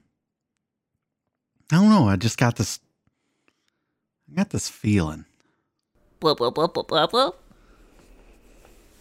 [1.70, 2.08] I don't know.
[2.08, 2.80] I just got this.
[4.30, 5.24] I got this feeling.
[6.20, 7.30] Blah, blah, blah, blah, blah, blah.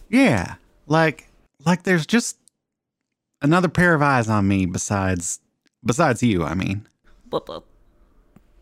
[0.08, 0.54] Yeah,
[0.86, 1.28] like
[1.66, 2.38] like there's just
[3.42, 5.40] another pair of eyes on me besides
[5.84, 6.44] besides you.
[6.44, 6.86] I mean,
[7.26, 7.60] Blah, blah.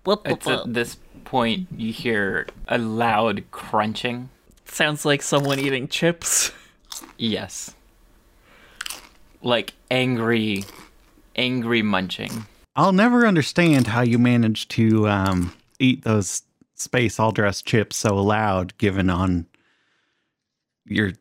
[0.02, 0.62] Blah, blah, It's blah.
[0.62, 4.30] at this point you hear a loud crunching.
[4.64, 6.50] Sounds like someone eating chips.
[7.18, 7.74] Yes.
[9.46, 10.64] Like angry,
[11.36, 12.46] angry munching.
[12.74, 16.42] I'll never understand how you manage to um, eat those
[16.74, 19.46] space all dressed chips so loud, given on
[20.84, 21.12] your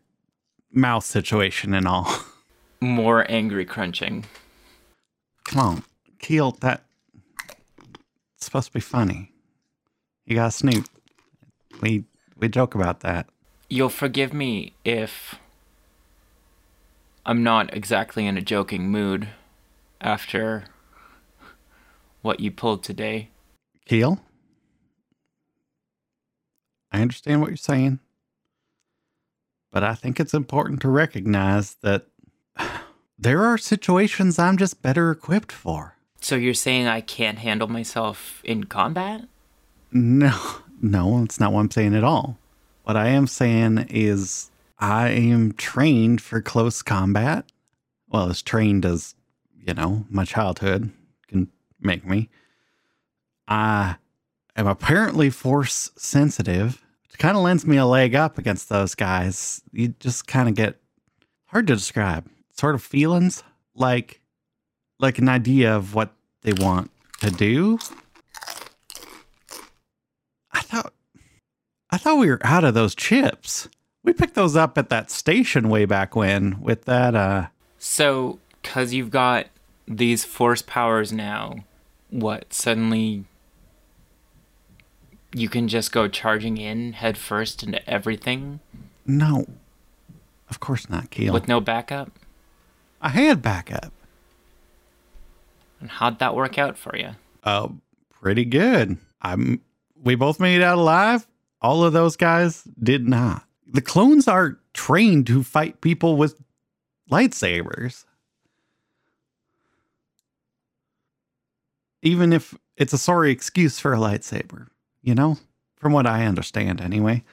[0.71, 2.11] mouth situation and all.
[2.81, 4.25] More angry crunching.
[5.43, 5.83] Come on,
[6.17, 6.53] Keel.
[6.61, 6.83] That
[8.35, 9.31] it's supposed to be funny.
[10.25, 10.89] You got Snoop.
[11.79, 12.05] We
[12.37, 13.27] we joke about that.
[13.69, 15.35] You'll forgive me if
[17.25, 19.29] I'm not exactly in a joking mood
[19.99, 20.65] after
[22.21, 23.29] what you pulled today.
[23.85, 24.19] Keel,
[26.91, 27.99] I understand what you're saying,
[29.71, 32.05] but I think it's important to recognize that
[33.19, 35.95] there are situations I'm just better equipped for.
[36.21, 39.27] So you're saying I can't handle myself in combat?
[39.91, 40.39] No,
[40.81, 42.37] no, it's not what I'm saying at all.
[42.83, 47.45] What I am saying is I am trained for close combat.
[48.09, 49.15] Well, as trained as,
[49.65, 50.91] you know, my childhood
[51.27, 51.49] can
[51.79, 52.29] make me.
[53.47, 53.97] I
[54.55, 59.61] am apparently force sensitive, which kind of lends me a leg up against those guys.
[59.71, 60.79] You just kind of get
[61.45, 63.43] hard to describe sort of feelings
[63.75, 64.21] like
[64.99, 66.11] like an idea of what
[66.41, 67.77] they want to do
[70.51, 70.93] I thought
[71.91, 73.69] I thought we were out of those chips.
[74.05, 77.47] We picked those up at that station way back when with that uh
[77.79, 79.47] So, because you've got
[79.87, 81.65] these force powers now,
[82.11, 83.25] what, suddenly
[85.33, 88.61] you can just go charging in head first into everything
[89.07, 89.45] no.
[90.49, 91.33] Of course not, Keel.
[91.33, 92.11] with no backup?
[93.01, 93.91] I had backup.
[95.79, 97.11] And how'd that work out for you?
[97.43, 97.69] Uh
[98.21, 98.97] pretty good.
[99.21, 99.61] I'm
[100.03, 101.27] we both made it out alive.
[101.61, 103.43] All of those guys did not.
[103.67, 106.41] The clones are trained to fight people with
[107.11, 108.05] lightsabers.
[112.01, 114.67] Even if it's a sorry excuse for a lightsaber,
[115.01, 115.37] you know?
[115.77, 117.23] From what I understand anyway.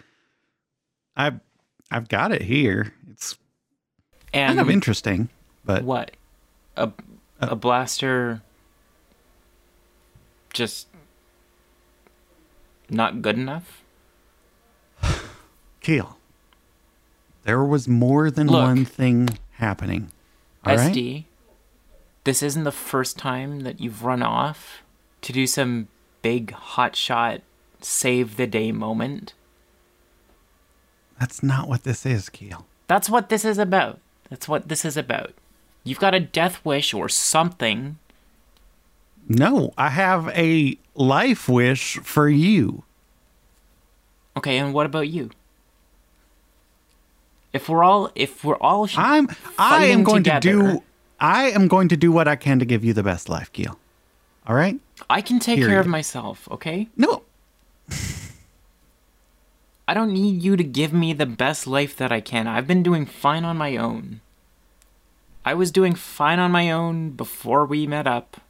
[1.17, 1.41] I've
[1.91, 2.95] I've got it here.
[3.11, 3.37] It's
[4.33, 5.29] And kind of interesting,
[5.65, 6.13] but what?
[6.77, 6.91] A, uh,
[7.41, 8.41] a blaster
[10.55, 10.87] just
[12.89, 13.83] not good enough?
[15.81, 16.19] Keel.
[17.45, 18.63] There was more than Look.
[18.63, 20.11] one thing happening.
[20.65, 20.93] All right?
[20.93, 21.25] SD,
[22.25, 24.83] this isn't the first time that you've run off
[25.23, 25.89] to do some
[26.23, 27.41] big hotshot
[27.81, 29.35] save the day moment.
[31.19, 32.67] That's not what this is, Keel.
[32.87, 34.01] That's what this is about.
[34.31, 35.33] That's what this is about.
[35.85, 37.99] You've got a death wish or something.
[39.29, 42.85] No, I have a life wish for you.
[44.37, 45.31] Okay, and what about you?
[47.53, 49.29] If we're all if we're all I'm
[49.59, 50.83] I am going to do
[51.21, 53.79] I am going to do what I can to give you the best life, Keel.
[54.47, 54.81] All right?
[55.09, 56.89] I can take care of myself, okay?
[56.97, 57.23] No.
[59.87, 62.49] I don't need you to give me the best life that I can.
[62.49, 64.21] I've been doing fine on my own.
[65.45, 68.41] I was doing fine on my own before we met up.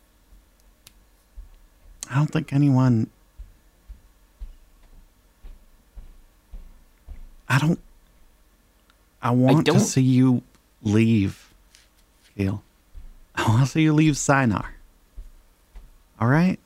[2.10, 3.10] I don't think anyone
[7.48, 7.78] I don't
[9.22, 10.42] I want to see you
[10.82, 11.52] leave,
[12.36, 12.62] Keel.
[13.34, 14.66] I want to see you leave Sienar.
[16.20, 16.58] All right?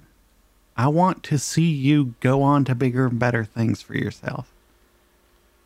[0.76, 4.52] I want to see you go on to bigger and better things for yourself.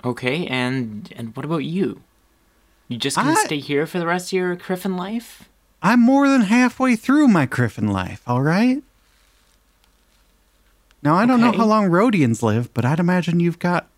[0.04, 2.02] Okay, and and what about you?
[2.88, 5.48] You just gonna I- stay here for the rest of your Griffin life?
[5.82, 8.82] I'm more than halfway through my Griffin life, all right?
[11.02, 13.88] Now, I don't know how long Rhodians live, but I'd imagine you've got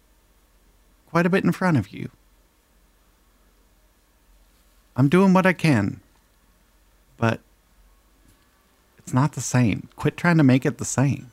[1.11, 2.11] quite a bit in front of you.
[4.97, 6.01] I'm doing what I can,
[7.17, 7.41] but
[8.99, 9.89] it's not the same.
[9.97, 11.31] Quit trying to make it the same.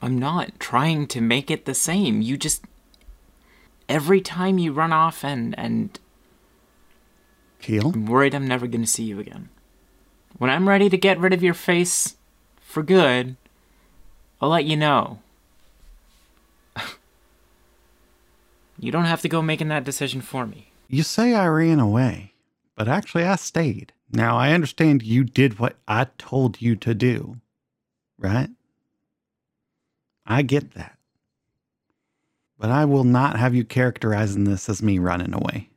[0.00, 2.20] I'm not trying to make it the same.
[2.20, 2.64] You just
[3.88, 5.98] every time you run off and and
[7.60, 7.92] Keel?
[7.94, 9.48] I'm worried I'm never gonna see you again.
[10.36, 12.16] When I'm ready to get rid of your face
[12.60, 13.36] for good,
[14.42, 15.20] I'll let you know.
[18.78, 20.68] you don't have to go making that decision for me.
[20.88, 22.34] You say I ran away,
[22.76, 23.92] but actually I stayed.
[24.12, 27.38] Now, I understand you did what I told you to do,
[28.18, 28.50] right?
[30.26, 30.96] I get that.
[32.58, 35.68] But I will not have you characterizing this as me running away.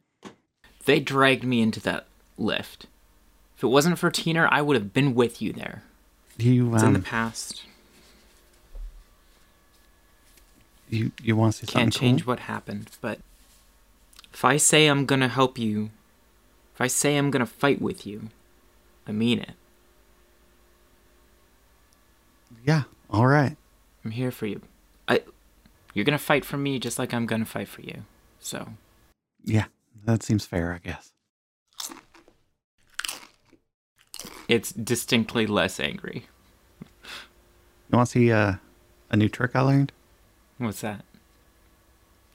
[0.86, 2.06] They dragged me into that
[2.38, 2.86] lift.
[3.58, 5.82] If it wasn't for Tina, I would have been with you there.
[6.38, 7.64] You, It's in the um, past.
[10.90, 12.34] you, you want to see something Can't change cool?
[12.34, 13.20] what happened, but
[14.38, 15.90] if I say I'm gonna help you,
[16.76, 18.30] if I say I'm gonna fight with you,
[19.08, 19.54] I mean it.
[22.64, 23.58] Yeah, all right.
[24.06, 24.62] I'm here for you.
[25.08, 25.24] I
[25.96, 28.04] you're gonna fight for me just like I'm gonna fight for you.
[28.40, 28.74] So
[29.44, 29.66] Yeah,
[30.06, 31.14] that seems fair, I guess.
[34.48, 36.28] it's distinctly less angry.
[36.82, 38.54] You want to see uh,
[39.10, 39.92] a new trick I learned?
[40.60, 41.04] What's that?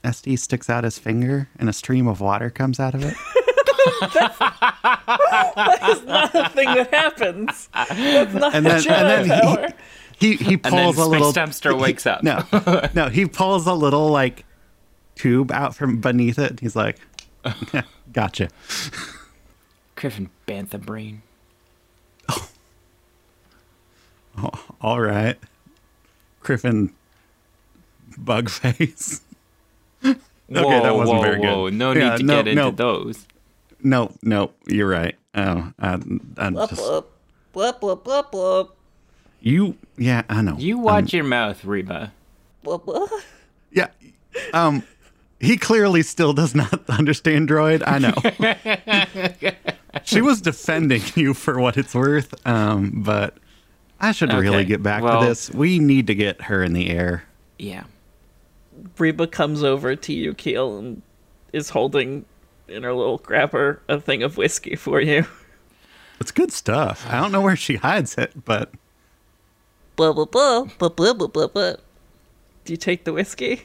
[0.03, 3.13] SD sticks out his finger and a stream of water comes out of it.
[4.15, 7.69] That's not a thing that happens.
[7.73, 9.73] That's not and a then, Jedi and then power.
[10.17, 12.23] he, he, he And then pulls a little Dumpster wakes up.
[12.23, 12.43] No,
[12.93, 14.45] no, he pulls a little like
[15.15, 16.59] tube out from beneath it.
[16.59, 16.97] He's like,
[17.73, 18.49] yeah, "Gotcha."
[19.95, 21.21] Griffin Bantha brain.
[24.35, 24.49] Oh,
[24.81, 25.37] All right,
[26.41, 26.93] Griffin,
[28.17, 29.21] bug face.
[30.05, 31.65] okay, that wasn't whoa, very whoa.
[31.65, 31.73] good.
[31.75, 33.27] No Yeah, need to no, get into no, those.
[33.81, 35.15] No, no, you're right.
[35.35, 35.93] Oh, I,
[36.37, 37.11] I'm Blup, just blup.
[37.53, 38.75] Blup, blup, blup, blup.
[39.41, 39.77] you.
[39.97, 40.57] Yeah, I know.
[40.57, 42.11] You Um, watch your mouth, Reba.
[42.63, 43.09] Blup, blup.
[43.71, 43.87] Yeah.
[44.53, 44.83] Um
[45.39, 47.83] he clearly still does not understand droid.
[47.85, 49.51] I know.
[50.03, 52.33] she was defending you for what it's worth.
[52.47, 53.35] Um, but
[53.99, 55.51] I should really get back well- to this.
[55.51, 57.25] We need to get her in the air.
[57.59, 57.83] Yeah.
[58.97, 61.01] Reba comes over to you, Keel, and
[61.51, 62.25] is holding
[62.67, 65.25] in her little grabber a thing of whiskey for you.
[66.19, 67.05] It's good stuff.
[67.09, 68.71] I don't know where she hides it, but
[69.95, 71.73] Blah blah blah blah blah blah blah blah.
[72.65, 73.63] Do you take the whiskey?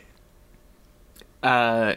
[1.43, 1.95] Uh,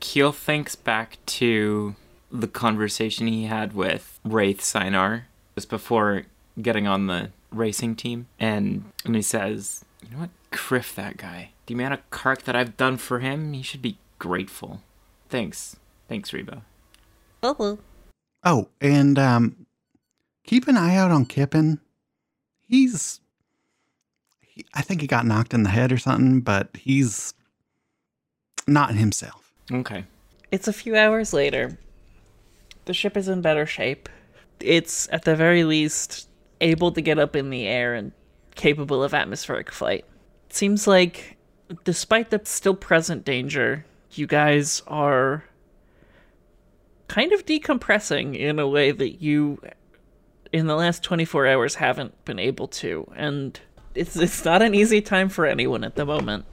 [0.00, 1.94] Keel thinks back to
[2.30, 5.22] the conversation he had with Wraith Sienar
[5.54, 6.24] just before
[6.60, 10.30] getting on the racing team, and and he says, "You know what?
[10.56, 11.50] Kriff that guy.
[11.66, 14.80] The amount of cark that I've done for him, he should be grateful.
[15.28, 15.76] Thanks,
[16.08, 16.62] thanks, Reba.
[17.42, 17.76] Blah blah.
[18.42, 19.66] oh, and um,
[20.44, 21.80] keep an eye out on Kippen.
[22.66, 23.20] He's,
[24.40, 27.34] he, I think he got knocked in the head or something, but he's
[28.66, 29.52] not himself.
[29.70, 30.04] Okay.
[30.50, 31.78] It's a few hours later.
[32.86, 34.08] The ship is in better shape.
[34.60, 36.28] It's, at the very least,
[36.60, 38.12] able to get up in the air and
[38.54, 40.04] capable of atmospheric flight.
[40.56, 41.36] Seems like,
[41.84, 45.44] despite the still present danger, you guys are
[47.08, 49.60] kind of decompressing in a way that you,
[50.52, 53.10] in the last 24 hours, haven't been able to.
[53.14, 53.60] And
[53.94, 56.46] it's, it's not an easy time for anyone at the moment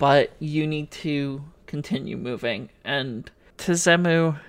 [0.00, 2.70] but you need to continue moving.
[2.82, 4.40] And Tizemu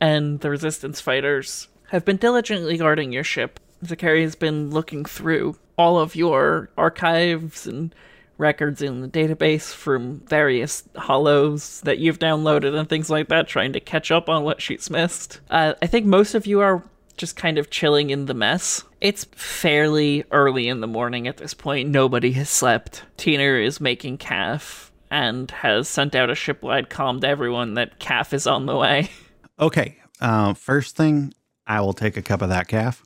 [0.00, 3.60] and the resistance fighters have been diligently guarding your ship.
[3.84, 7.94] Zakari has been looking through all of your archives and
[8.38, 13.72] records in the database from various holos that you've downloaded and things like that, trying
[13.72, 15.40] to catch up on what she's missed.
[15.50, 16.82] Uh, I think most of you are
[17.16, 18.84] just kind of chilling in the mess.
[19.00, 21.88] It's fairly early in the morning at this point.
[21.88, 23.04] Nobody has slept.
[23.16, 28.34] Tina is making caf and has sent out a shipwide comm to everyone that caf
[28.34, 29.10] is on the way.
[29.58, 29.96] Okay.
[30.20, 31.32] Uh, first thing,
[31.66, 33.02] I will take a cup of that caf.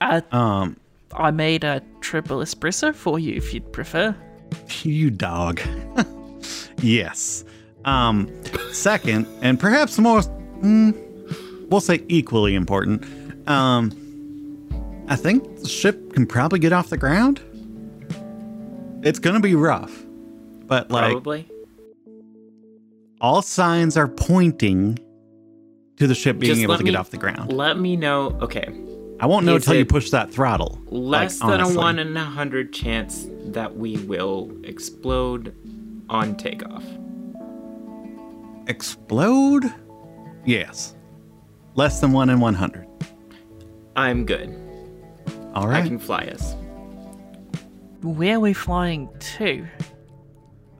[0.00, 0.76] I, Um,
[1.14, 4.14] I made a triple espresso for you if you'd prefer.
[4.82, 5.60] You dog.
[6.82, 7.44] yes.
[7.84, 8.30] Um,
[8.72, 10.30] second, and perhaps most,
[10.60, 13.04] mm, we'll say equally important.
[13.48, 13.90] Um,
[15.08, 17.40] I think the ship can probably get off the ground.
[19.04, 19.92] It's gonna be rough,
[20.66, 21.48] but like Probably.
[23.20, 24.96] all signs are pointing
[25.96, 27.52] to the ship being Just able to get me- off the ground.
[27.52, 28.38] Let me know.
[28.40, 28.68] Okay.
[29.22, 30.80] I won't know until you push that throttle.
[30.86, 31.76] Less like, than honestly.
[31.76, 35.54] a one in a hundred chance that we will explode
[36.08, 36.84] on takeoff.
[38.66, 39.72] Explode?
[40.44, 40.96] Yes.
[41.76, 42.88] Less than one in 100.
[43.94, 44.58] I'm good.
[45.54, 46.56] All I can fly us.
[48.02, 49.64] Where are we flying to?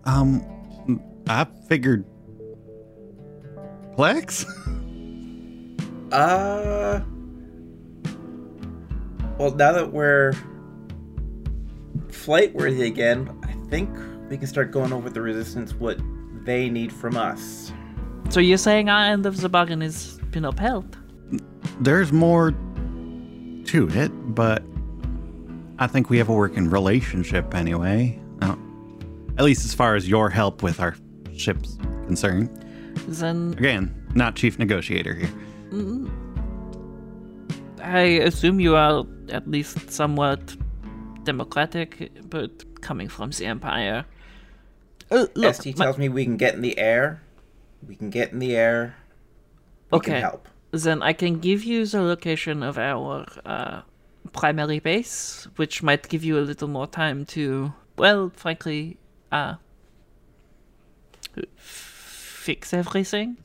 [0.04, 2.04] Um, I figured.
[3.96, 4.44] Plex?
[6.10, 7.02] Uh.
[9.38, 10.34] Well, now that we're
[12.10, 13.90] flight worthy again, I think
[14.28, 15.98] we can start going over the resistance what
[16.44, 17.72] they need from us.
[18.30, 20.96] So you're saying our end of the bargain has been upheld?
[21.80, 24.62] There's more to it, but
[25.78, 28.18] I think we have a working relationship anyway.
[28.40, 28.56] Uh,
[29.38, 30.94] at least as far as your help with our
[31.36, 32.48] ship's concerned.
[33.06, 35.30] Then Again, not chief negotiator here.
[37.82, 40.56] I assume you are at least somewhat
[41.24, 44.04] democratic, but coming from the Empire.
[45.10, 47.20] Uh, look, SD my- tells me we can get in the air.
[47.86, 48.94] We can get in the air.
[49.90, 50.12] We Okay.
[50.12, 50.48] can help.
[50.70, 53.82] then I can give you the location of our uh,
[54.32, 58.96] primary base, which might give you a little more time to, well, frankly,
[59.30, 59.56] uh,
[61.56, 63.36] fix everything.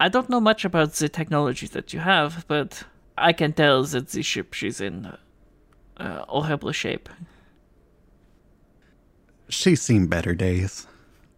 [0.00, 2.84] I don't know much about the technology that you have, but
[3.18, 5.12] I can tell that the ship she's in
[5.98, 7.10] uh, horrible shape.
[9.50, 10.86] She's seen better days.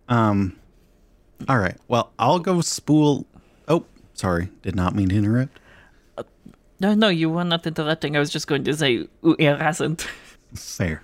[0.08, 0.56] Um,
[1.48, 1.76] all right.
[1.88, 3.26] Well, I'll go spool.
[3.66, 3.84] Oh,
[4.14, 4.50] sorry.
[4.62, 5.58] Did not mean to interrupt.
[6.78, 8.16] No, no, you were not interrupting.
[8.16, 10.02] I was just going to say, "Ooh, er hasn't."
[10.54, 11.02] Fair.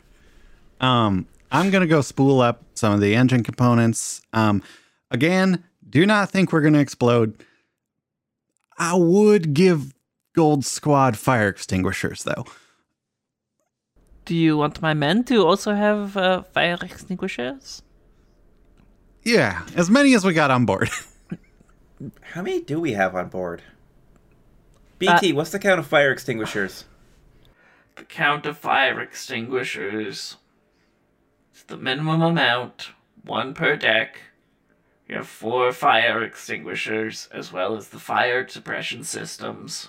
[0.81, 4.23] Um, I'm gonna go spool up some of the engine components.
[4.33, 4.63] Um,
[5.11, 7.45] again, do not think we're gonna explode.
[8.79, 9.93] I would give
[10.35, 12.45] Gold Squad fire extinguishers though.
[14.25, 17.83] Do you want my men to also have uh, fire extinguishers?
[19.25, 20.91] Yeah, as many as we got on board.
[22.21, 23.63] How many do we have on board?
[24.99, 26.85] BT, what's the count of fire extinguishers?
[27.97, 30.37] The count of fire extinguishers
[31.55, 32.91] is the minimum amount,
[33.25, 34.21] one per deck.
[35.09, 39.89] You have four fire extinguishers, as well as the fire suppression systems.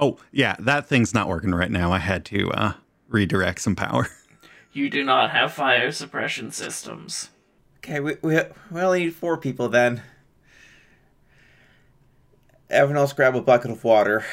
[0.00, 1.92] oh yeah, that thing's not working right now.
[1.92, 2.72] I had to uh,
[3.08, 4.08] redirect some power.
[4.70, 7.30] You do not have fire suppression systems.
[7.78, 8.38] Okay, we, we,
[8.70, 10.02] we only need four people then.
[12.70, 14.24] Everyone else grab a bucket of water.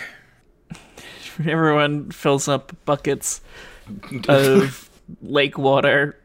[1.47, 3.41] Everyone fills up buckets
[4.27, 4.89] of
[5.21, 6.19] lake water.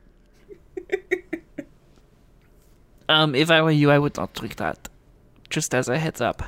[3.10, 4.88] Um, if I were you, I would not drink that.
[5.48, 6.42] Just as a heads up.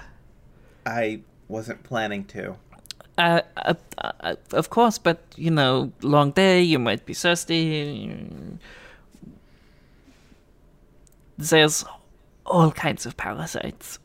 [0.86, 2.56] I wasn't planning to.
[3.18, 8.58] Uh, uh, uh, of course, but you know, long day, you might be thirsty.
[11.36, 11.84] There's
[12.46, 13.98] all kinds of parasites.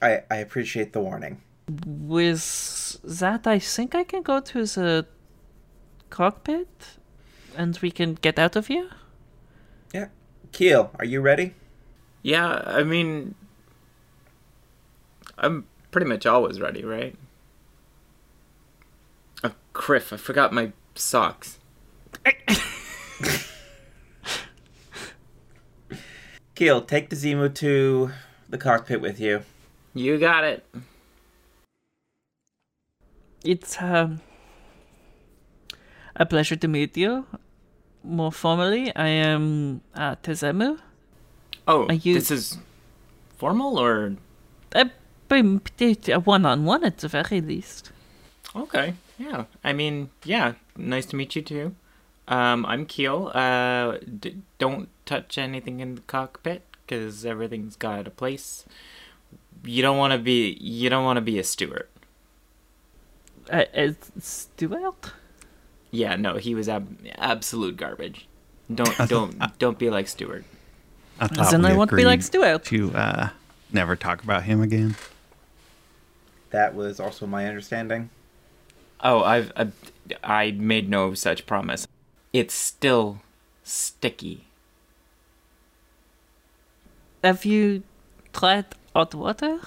[0.00, 1.42] I, I appreciate the warning.
[1.84, 5.06] With that, I think I can go to the
[6.10, 6.68] cockpit
[7.56, 8.88] and we can get out of here.
[9.92, 10.08] Yeah.
[10.52, 11.54] Keel, are you ready?
[12.22, 13.34] Yeah, I mean,
[15.38, 17.14] I'm pretty much always ready, right?
[19.44, 21.58] Oh, Kriff, I forgot my socks.
[26.54, 28.10] Keel, take the Zemu to
[28.48, 29.42] the cockpit with you.
[29.94, 30.66] You got it.
[33.44, 34.20] It's um,
[36.16, 37.26] a pleasure to meet you.
[38.02, 40.80] More formally, I am uh, Tezemu.
[41.68, 42.58] Oh, Are you- this is
[43.36, 44.16] formal or
[44.74, 44.90] A,
[45.30, 47.92] a one-on-one at the very least.
[48.56, 48.94] okay?
[49.18, 50.54] Yeah, I mean, yeah.
[50.76, 51.74] Nice to meet you too.
[52.28, 53.30] Um, I'm Keel.
[53.34, 58.64] Uh, d- don't touch anything in the cockpit because everything's got a place.
[59.64, 60.56] You don't want to be.
[60.60, 61.88] You don't want to be a steward.
[63.50, 65.12] Uh, uh, Stuart?
[65.90, 68.28] Yeah, no, he was ab- absolute garbage.
[68.72, 70.44] Don't don't don't be like Stewart.
[71.20, 72.64] I thought Then we I won't be like agreed Stuart.
[72.66, 73.28] To uh,
[73.72, 74.96] never talk about him again.
[76.50, 78.10] That was also my understanding.
[79.00, 79.68] Oh, I've, i
[80.24, 81.86] I made no such promise.
[82.32, 83.20] It's still
[83.62, 84.44] sticky.
[87.22, 87.82] Have you
[88.32, 89.60] tried hot water?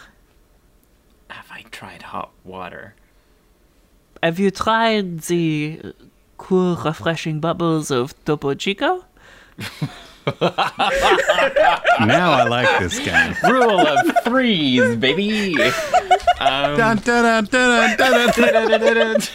[1.29, 2.95] Have I tried hot water?
[4.23, 5.93] Have you tried the
[6.37, 9.05] cool, refreshing bubbles of Topo Chico?
[12.01, 13.35] Now I like this game.
[13.43, 15.55] Rule of threes, baby.
[16.39, 17.45] Um, Dun, dun, dun,
[17.97, 19.27] that's, that's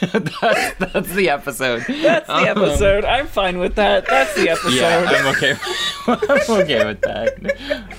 [1.14, 1.84] the episode.
[1.88, 3.04] That's the episode.
[3.04, 4.06] I'm fine with that.
[4.06, 4.72] That's the episode.
[4.74, 5.54] Yeah, I'm okay.
[6.08, 7.96] I'm okay with that.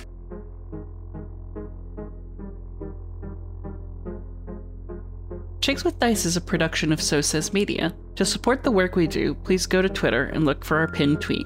[5.61, 7.93] Chicks with Dice is a production of So Says Media.
[8.15, 11.21] To support the work we do, please go to Twitter and look for our pinned
[11.21, 11.45] tweet.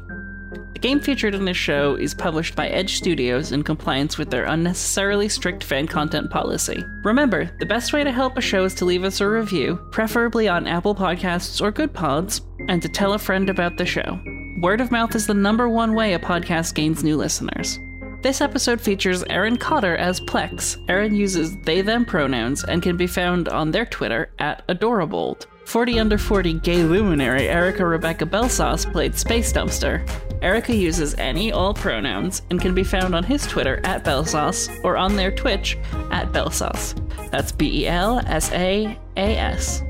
[0.82, 5.30] Game featured in this show is published by Edge Studios in compliance with their unnecessarily
[5.30, 6.84] strict fan content policy.
[7.04, 10.48] Remember, the best way to help a show is to leave us a review, preferably
[10.48, 14.20] on Apple Podcasts or Goodpods, and to tell a friend about the show.
[14.60, 17.78] Word of mouth is the number one way a podcast gains new listeners.
[18.24, 20.84] This episode features Aaron Cotter as Plex.
[20.90, 25.46] Aaron uses they them pronouns and can be found on their Twitter at Adorabold.
[25.66, 30.08] 40 under 40 gay luminary Erica Rebecca Belsaas played Space Dumpster.
[30.42, 34.98] Erica uses any all pronouns and can be found on his Twitter at Belsaas or
[34.98, 35.78] on their Twitch
[36.12, 36.96] at Belsaas.
[37.30, 39.84] That's B E L S A A S.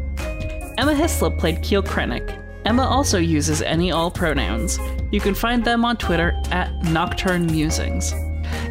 [0.77, 2.37] Emma Hislop played Keel Krennic.
[2.65, 4.79] Emma also uses any all pronouns.
[5.11, 8.13] You can find them on Twitter at Nocturne Musings.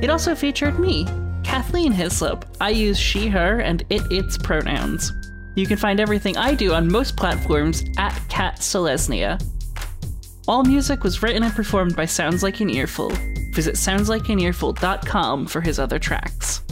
[0.03, 1.07] It also featured me,
[1.43, 2.45] Kathleen Hislop.
[2.61, 5.13] I use she, her, and it, its pronouns.
[5.57, 9.41] You can find everything I do on most platforms at Kat Selesnia.
[10.51, 13.11] All music was written and performed by Sounds Like an Earful.
[13.53, 16.63] Visit soundslikeanearful.com for his other tracks.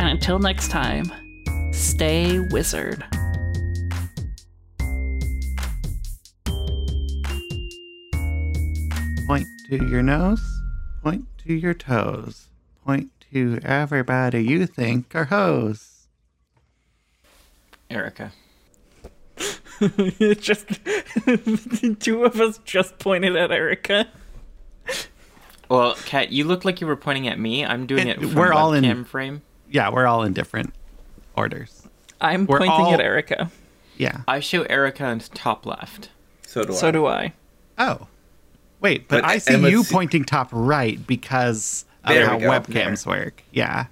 [0.00, 1.04] And until next time,
[1.72, 3.04] stay wizard.
[9.28, 10.44] Point to your nose.
[11.04, 12.48] Point to your toes.
[12.84, 16.08] Point to everybody you think are hoes.
[17.88, 18.32] Erica.
[19.80, 24.06] It's just the two of us just pointed at Erica.
[25.68, 27.64] Well, Kat, you look like you were pointing at me.
[27.64, 28.26] I'm doing It- it.
[28.26, 29.42] From we're all in- webcam frame.
[29.70, 30.72] Yeah, we're all in different
[31.36, 31.82] orders.
[32.20, 33.50] I'm We're pointing all- at Erica.
[33.98, 34.22] Yeah.
[34.26, 36.08] I show Erica on top left.
[36.46, 36.80] So do So I.
[36.80, 37.32] So do I.
[37.78, 38.06] Oh.
[38.80, 42.42] Wait, but, But I see Emma's- you pointing top right because of There how we
[42.44, 42.50] go.
[42.50, 43.42] webcams work.
[43.52, 43.86] Yeah.